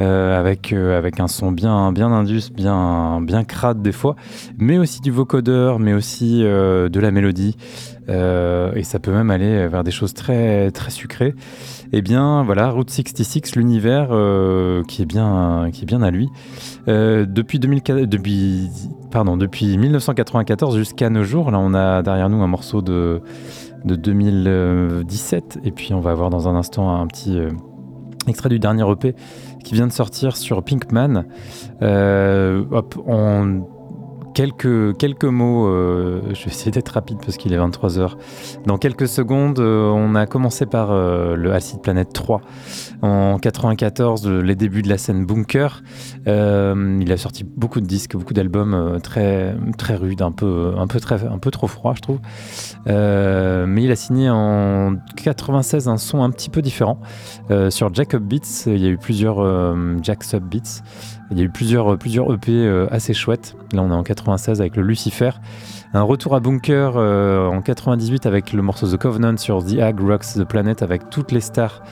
euh, 0.01 0.36
avec, 0.36 0.73
euh, 0.73 0.98
avec 0.98 1.20
un 1.20 1.28
son 1.28 1.53
bien, 1.53 1.93
bien 1.93 2.11
indus, 2.11 2.51
bien, 2.53 3.20
bien 3.20 3.44
crade 3.44 3.81
des 3.81 3.93
fois, 3.93 4.16
mais 4.59 4.77
aussi 4.77 5.01
du 5.01 5.12
vocodeur, 5.12 5.78
mais 5.78 5.93
aussi 5.93 6.43
euh, 6.43 6.89
de 6.89 6.98
la 6.98 7.12
mélodie. 7.12 7.57
Euh, 8.09 8.73
et 8.74 8.83
ça 8.83 8.99
peut 8.99 9.12
même 9.12 9.31
aller 9.31 9.66
vers 9.69 9.85
des 9.85 9.91
choses 9.91 10.15
très, 10.15 10.70
très 10.70 10.91
sucrées. 10.91 11.35
Eh 11.93 12.03
bien, 12.03 12.43
voilà, 12.45 12.70
Route 12.70 12.91
66, 12.91 13.57
l'univers 13.57 14.09
euh, 14.11 14.83
qui, 14.85 15.03
est 15.03 15.07
bien, 15.07 15.70
qui 15.73 15.83
est 15.83 15.87
bien 15.87 16.03
à 16.03 16.11
lui. 16.11 16.28
Euh, 16.89 17.27
depuis, 17.27 17.59
2004 17.59 18.03
depuis, 18.07 18.70
pardon, 19.11 19.37
depuis 19.37 19.77
1994 19.77 20.77
jusqu'à 20.77 21.11
nos 21.11 21.24
jours, 21.24 21.51
là, 21.51 21.59
on 21.59 21.74
a 21.74 22.03
derrière 22.03 22.28
nous 22.28 22.43
un 22.43 22.47
morceau 22.47 22.83
de, 22.83 23.23
de 23.85 23.97
2017. 23.97 25.61
Et 25.65 25.73
puis, 25.73 25.93
on 25.93 26.01
va 26.01 26.11
avoir 26.12 26.31
dans 26.31 26.49
un 26.49 26.55
instant 26.55 26.95
un 27.01 27.07
petit 27.07 27.39
extrait 28.28 28.49
du 28.49 28.59
dernier 28.59 28.85
EP 28.91 29.15
qui 29.65 29.74
vient 29.74 29.87
de 29.87 29.93
sortir 29.93 30.37
sur 30.37 30.62
Pinkman. 30.62 31.24
Hop, 31.81 33.03
on 33.07 33.76
quelques, 34.37 34.95
quelques 34.99 35.25
mots, 35.25 35.67
euh, 35.67 36.21
je 36.35 36.45
vais 36.45 36.51
essayer 36.51 36.71
d'être 36.71 36.91
rapide 36.91 37.17
parce 37.25 37.39
qu'il 37.39 37.55
est 37.55 37.59
23h. 37.59 38.17
Dans 38.67 38.77
quelques 38.77 39.09
secondes, 39.09 39.59
euh, 39.61 39.89
on 39.89 40.15
a 40.15 40.27
commencé 40.27 40.67
par 40.67 40.91
euh, 40.91 41.37
le 41.37 41.55
Acid 41.55 41.81
Planet 41.81 42.13
3 42.13 42.43
en 43.01 43.39
94, 43.39 44.29
le- 44.29 44.43
les 44.43 44.55
débuts 44.55 44.83
de 44.83 44.91
la 44.91 44.99
scène 44.99 45.25
Bunker. 45.25 45.83
Il 46.27 47.13
a 47.13 47.17
sorti 47.17 47.45
beaucoup 47.45 47.81
de 47.81 47.87
disques, 47.87 48.15
beaucoup 48.15 48.35
d'albums 48.35 48.99
très, 49.03 49.57
très 49.79 49.95
rudes, 49.97 50.21
un 50.21 50.33
peu, 50.33 50.75
un, 50.77 50.87
peu 50.87 51.01
très, 51.01 51.25
un 51.25 51.39
peu 51.39 51.51
trop 51.51 51.67
froid, 51.67 51.95
je 51.97 52.03
trouve. 52.03 52.19
Mais 52.87 53.83
il 53.83 53.91
a 53.91 53.97
signé 53.97 54.29
en 54.29 54.97
96 55.17 55.89
un 55.89 55.97
son 55.97 56.23
un 56.23 56.31
petit 56.31 56.51
peu 56.51 56.61
différent. 56.61 57.01
Sur 57.71 57.95
Jacob 57.95 58.23
Beats, 58.23 58.65
il 58.67 58.83
y 58.83 58.87
a 58.87 58.91
eu 58.91 58.99
plusieurs 58.99 59.39
Jack 60.03 60.25
Sub 60.25 60.43
Beats. 60.45 60.83
Il 61.31 61.39
y 61.39 61.40
a 61.40 61.44
eu 61.44 61.48
plusieurs, 61.51 61.98
plusieurs 61.98 62.32
EP 62.32 62.53
euh, 62.53 62.86
assez 62.90 63.12
chouettes. 63.12 63.57
Là, 63.73 63.82
on 63.82 63.90
est 63.90 63.94
en 63.94 64.03
96 64.05 64.61
avec 64.61 64.77
le 64.77 64.82
Lucifer. 64.82 65.31
Un 65.93 66.03
retour 66.03 66.35
à 66.35 66.40
Bunker 66.40 66.93
euh, 66.97 67.48
en 67.48 67.62
98 67.62 68.27
avec 68.27 68.53
le 68.53 68.62
morceau 68.62 68.86
The 68.86 68.97
Covenant 68.97 69.36
sur 69.36 69.65
The 69.65 69.78
Hag 69.81 69.98
Rocks 70.01 70.35
the 70.35 70.44
Planet 70.44 70.82
avec 70.82 71.11
toutes 71.11 71.32
les 71.32 71.40
stars 71.40 71.82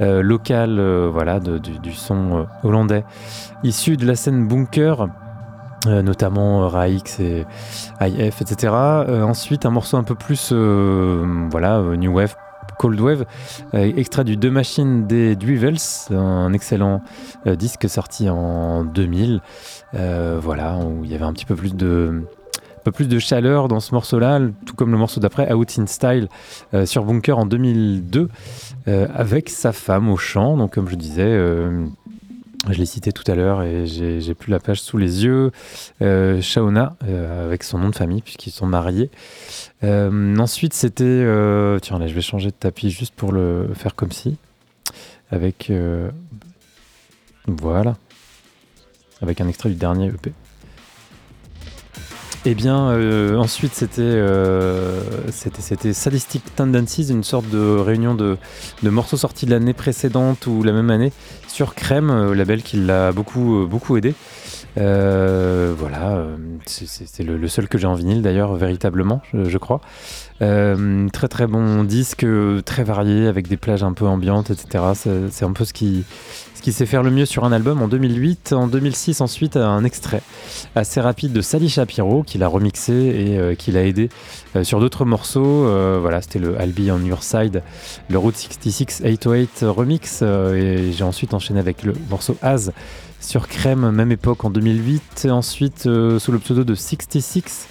euh, 0.00 0.22
locales 0.22 0.78
euh, 0.78 1.08
voilà, 1.12 1.40
du, 1.40 1.58
du 1.78 1.92
son 1.92 2.38
euh, 2.38 2.42
hollandais 2.62 3.04
issus 3.62 3.96
de 3.96 4.06
la 4.06 4.16
scène 4.16 4.46
Bunker. 4.46 5.08
euh, 5.86 6.02
notamment 6.02 6.64
euh, 6.64 6.68
Raix 6.68 6.96
et 7.20 7.44
IF, 8.00 8.42
etc. 8.42 8.72
Euh, 8.72 9.22
ensuite, 9.22 9.66
un 9.66 9.70
morceau 9.70 9.96
un 9.96 10.04
peu 10.04 10.14
plus 10.14 10.50
euh, 10.52 11.24
voilà, 11.50 11.78
euh, 11.78 11.96
New 11.96 12.12
Wave, 12.12 12.36
Cold 12.78 13.00
Wave, 13.00 13.24
euh, 13.74 13.92
extrait 13.96 14.24
du 14.24 14.36
Deux 14.36 14.50
Machines 14.50 15.06
des 15.06 15.36
Duvels, 15.36 15.78
un 16.10 16.52
excellent 16.52 17.02
euh, 17.46 17.56
disque 17.56 17.88
sorti 17.88 18.28
en 18.28 18.84
2000. 18.84 19.40
euh, 19.94 20.38
voilà, 20.42 20.76
où 20.78 21.04
il 21.04 21.10
y 21.10 21.14
avait 21.14 21.24
un 21.24 21.32
petit 21.32 21.46
peu 21.46 21.54
plus 21.54 21.74
de 21.74 22.22
peu 22.84 22.92
plus 22.92 23.08
de 23.08 23.18
chaleur 23.18 23.66
dans 23.68 23.80
ce 23.80 23.94
morceau-là, 23.94 24.40
tout 24.66 24.74
comme 24.74 24.90
le 24.90 24.98
morceau 24.98 25.18
d'après, 25.18 25.50
Out 25.50 25.78
in 25.78 25.86
Style, 25.86 26.28
sur 26.84 27.04
Bunker 27.04 27.38
en 27.38 27.46
2002, 27.46 28.28
euh, 28.86 29.08
avec 29.14 29.48
sa 29.48 29.72
femme 29.72 30.10
au 30.10 30.18
chant. 30.18 30.58
Donc, 30.58 30.74
comme 30.74 30.90
je 30.90 30.96
disais, 30.96 31.38
je 32.70 32.78
l'ai 32.78 32.86
cité 32.86 33.12
tout 33.12 33.30
à 33.30 33.34
l'heure 33.34 33.62
et 33.62 33.86
j'ai 33.86 34.34
plus 34.34 34.50
la 34.50 34.60
page 34.60 34.80
sous 34.80 34.96
les 34.96 35.24
yeux. 35.24 35.50
Euh, 36.02 36.40
Shaona, 36.40 36.96
euh, 37.04 37.46
avec 37.46 37.62
son 37.62 37.78
nom 37.78 37.90
de 37.90 37.94
famille, 37.94 38.22
puisqu'ils 38.22 38.50
sont 38.50 38.66
mariés. 38.66 39.10
Euh, 39.82 40.36
ensuite, 40.38 40.74
c'était. 40.74 41.24
tiens, 41.82 41.98
là, 41.98 42.06
je 42.06 42.14
vais 42.14 42.20
changer 42.22 42.48
de 42.48 42.54
tapis 42.54 42.90
juste 42.90 43.14
pour 43.14 43.32
le 43.32 43.70
faire 43.74 43.94
comme 43.94 44.12
si. 44.12 44.36
Avec. 45.30 45.72
voilà. 47.46 47.96
Avec 49.20 49.40
un 49.40 49.48
extrait 49.48 49.68
du 49.68 49.76
dernier 49.76 50.08
EP. 50.08 50.32
Eh 52.46 52.54
bien, 52.54 52.90
euh, 52.90 53.38
ensuite, 53.38 53.72
c'était 53.72 54.02
euh, 54.02 55.00
Sadistic 55.30 56.42
Tendencies, 56.54 57.08
une 57.10 57.24
sorte 57.24 57.48
de 57.48 57.58
réunion 57.78 58.14
de, 58.14 58.36
de 58.82 58.90
morceaux 58.90 59.16
sortis 59.16 59.46
de 59.46 59.50
l'année 59.50 59.72
précédente 59.72 60.46
ou 60.46 60.62
la 60.62 60.72
même 60.72 60.90
année 60.90 61.10
sur 61.48 61.74
Crème, 61.74 62.10
euh, 62.10 62.34
label 62.34 62.62
qui 62.62 62.76
l'a 62.76 63.12
beaucoup, 63.12 63.62
euh, 63.62 63.66
beaucoup 63.66 63.96
aidé. 63.96 64.14
Voilà, 64.76 66.26
c'est- 66.66 67.22
le, 67.22 67.48
seul 67.48 67.66
que 67.68 67.78
j'ai 67.78 67.86
en 67.86 67.94
vinyle 67.94 68.20
d'ailleurs, 68.20 68.54
véritablement, 68.56 69.22
je, 69.32 69.56
crois. 69.56 69.80
Très 70.40 71.28
très 71.28 71.46
bon 71.46 71.84
disque, 71.84 72.26
très 72.66 72.84
varié, 72.84 73.26
avec 73.26 73.48
des 73.48 73.56
plages 73.56 73.84
un 73.84 73.92
peu 73.94 74.04
ambiantes, 74.04 74.50
etc. 74.50 74.84
C'est 75.30 75.44
un 75.44 75.52
peu 75.52 75.64
ce 75.64 75.72
qui, 75.72 76.04
qui 76.64 76.72
sait 76.72 76.86
faire 76.86 77.02
le 77.02 77.10
mieux 77.10 77.26
sur 77.26 77.44
un 77.44 77.52
album 77.52 77.82
en 77.82 77.88
2008. 77.88 78.54
En 78.54 78.68
2006, 78.68 79.20
ensuite, 79.20 79.58
un 79.58 79.84
extrait 79.84 80.22
assez 80.74 80.98
rapide 80.98 81.34
de 81.34 81.42
Sally 81.42 81.68
Shapiro, 81.68 82.22
qu'il 82.22 82.42
a 82.42 82.48
remixé 82.48 82.94
et 82.94 83.38
euh, 83.38 83.54
qui 83.54 83.70
l'a 83.70 83.84
aidé 83.84 84.08
euh, 84.56 84.64
sur 84.64 84.80
d'autres 84.80 85.04
morceaux. 85.04 85.66
Euh, 85.66 85.98
voilà, 86.00 86.22
c'était 86.22 86.38
le 86.38 86.56
I'll 86.58 86.72
Be 86.72 86.90
On 86.90 87.04
Your 87.04 87.22
Side, 87.22 87.62
le 88.08 88.16
Route 88.16 88.38
66 88.38 89.02
808 89.04 89.66
remix. 89.68 90.22
et 90.22 90.90
j'ai 90.90 91.04
ensuite 91.04 91.34
enchaîné 91.34 91.60
avec 91.60 91.82
le 91.82 91.92
morceau 92.08 92.34
Az 92.40 92.72
sur 93.20 93.46
Crème, 93.46 93.90
même 93.90 94.10
époque 94.10 94.46
en 94.46 94.48
2008. 94.48 95.26
Et 95.26 95.30
ensuite, 95.30 95.82
sous 95.82 96.32
le 96.32 96.38
pseudo 96.38 96.64
de 96.64 96.74
66, 96.74 97.68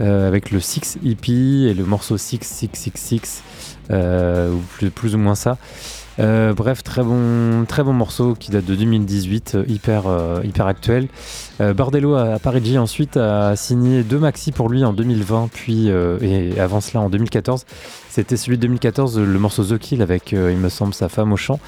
euh, 0.00 0.28
avec 0.28 0.52
le 0.52 0.60
6 0.60 0.98
EP 1.04 1.32
et 1.32 1.74
le 1.74 1.84
morceau 1.84 2.16
6666, 2.16 3.42
euh, 3.90 4.52
ou 4.52 4.90
plus 4.90 5.16
ou 5.16 5.18
moins 5.18 5.34
ça. 5.34 5.58
Euh, 6.20 6.52
bref, 6.52 6.82
très 6.82 7.02
bon, 7.02 7.64
très 7.66 7.84
bon 7.84 7.92
morceau 7.92 8.34
qui 8.34 8.50
date 8.50 8.64
de 8.64 8.74
2018, 8.74 9.54
euh, 9.54 9.64
hyper, 9.68 10.06
euh, 10.06 10.40
hyper 10.44 10.66
actuel. 10.66 11.08
Bordello 11.74 12.14
à, 12.14 12.34
à 12.34 12.38
Parigi 12.38 12.78
ensuite 12.78 13.16
a 13.16 13.56
signé 13.56 14.04
deux 14.04 14.18
maxi 14.18 14.52
pour 14.52 14.68
lui 14.68 14.84
en 14.84 14.92
2020, 14.92 15.48
puis 15.52 15.88
et 15.88 16.60
avant 16.60 16.80
cela 16.80 17.00
en 17.00 17.10
2014. 17.10 17.64
C'était 18.08 18.36
celui 18.36 18.58
de 18.58 18.62
2014, 18.62 19.18
le 19.18 19.38
morceau 19.40 19.64
The 19.64 19.76
Kill 19.76 20.00
avec, 20.00 20.30
il 20.30 20.56
me 20.56 20.68
semble, 20.68 20.94
sa 20.94 21.08
femme 21.08 21.32
au 21.32 21.36
chant. 21.36 21.58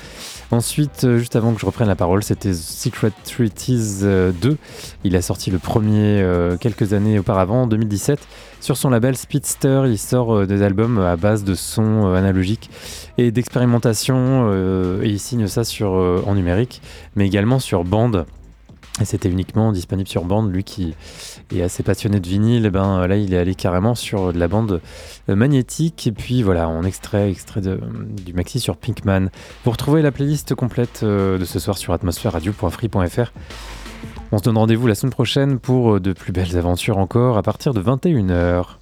Ensuite, 0.52 1.06
juste 1.16 1.36
avant 1.36 1.54
que 1.54 1.60
je 1.60 1.66
reprenne 1.66 1.86
la 1.86 1.94
parole, 1.94 2.24
c'était 2.24 2.52
Secret 2.52 3.12
Treaties 3.24 4.00
euh, 4.02 4.32
2. 4.32 4.56
Il 5.04 5.14
a 5.14 5.22
sorti 5.22 5.50
le 5.50 5.58
premier 5.58 6.24
quelques 6.60 6.92
années 6.92 7.18
auparavant, 7.18 7.62
en 7.62 7.66
2017. 7.66 8.18
Sur 8.60 8.76
son 8.76 8.90
label 8.90 9.16
Speedster, 9.16 9.84
il 9.86 9.98
sort 9.98 10.34
euh, 10.36 10.46
des 10.46 10.62
albums 10.62 10.98
à 11.00 11.16
base 11.16 11.44
de 11.44 11.54
sons 11.54 12.06
euh, 12.06 12.14
analogiques 12.14 12.70
et 13.18 13.30
d'expérimentation. 13.30 14.48
euh, 14.50 15.02
et 15.02 15.08
il 15.08 15.18
signe 15.18 15.46
ça 15.46 15.64
sur, 15.64 15.94
euh, 15.94 16.22
en 16.26 16.34
numérique, 16.34 16.82
mais 17.16 17.26
également 17.26 17.58
sur 17.58 17.84
bande. 17.84 18.26
Et 19.00 19.06
c'était 19.06 19.30
uniquement 19.30 19.72
disponible 19.72 20.08
sur 20.08 20.24
bande. 20.24 20.52
Lui 20.52 20.62
qui 20.62 20.94
est 21.54 21.62
assez 21.62 21.82
passionné 21.82 22.20
de 22.20 22.28
vinyle, 22.28 22.66
eh 22.66 22.70
ben, 22.70 23.06
là 23.06 23.16
il 23.16 23.32
est 23.32 23.38
allé 23.38 23.54
carrément 23.54 23.94
sur 23.94 24.32
de 24.34 24.38
la 24.38 24.46
bande 24.46 24.82
euh, 25.30 25.34
magnétique. 25.34 26.06
Et 26.06 26.12
puis 26.12 26.42
voilà, 26.42 26.68
en 26.68 26.82
extrait, 26.84 27.30
extrait 27.30 27.62
de- 27.62 27.80
du 28.24 28.34
maxi 28.34 28.60
sur 28.60 28.76
Pinkman. 28.76 29.30
Vous 29.64 29.70
retrouvez 29.70 30.02
la 30.02 30.12
playlist 30.12 30.54
complète 30.54 31.00
euh, 31.02 31.38
de 31.38 31.46
ce 31.46 31.58
soir 31.58 31.78
sur 31.78 31.94
atmosphère-radio.free.fr. 31.94 33.32
On 34.32 34.38
se 34.38 34.42
donne 34.42 34.58
rendez-vous 34.58 34.86
la 34.86 34.94
semaine 34.94 35.12
prochaine 35.12 35.58
pour 35.58 35.96
euh, 35.96 36.00
de 36.00 36.12
plus 36.12 36.32
belles 36.32 36.56
aventures 36.56 36.98
encore 36.98 37.36
à 37.36 37.42
partir 37.42 37.74
de 37.74 37.82
21h. 37.82 38.76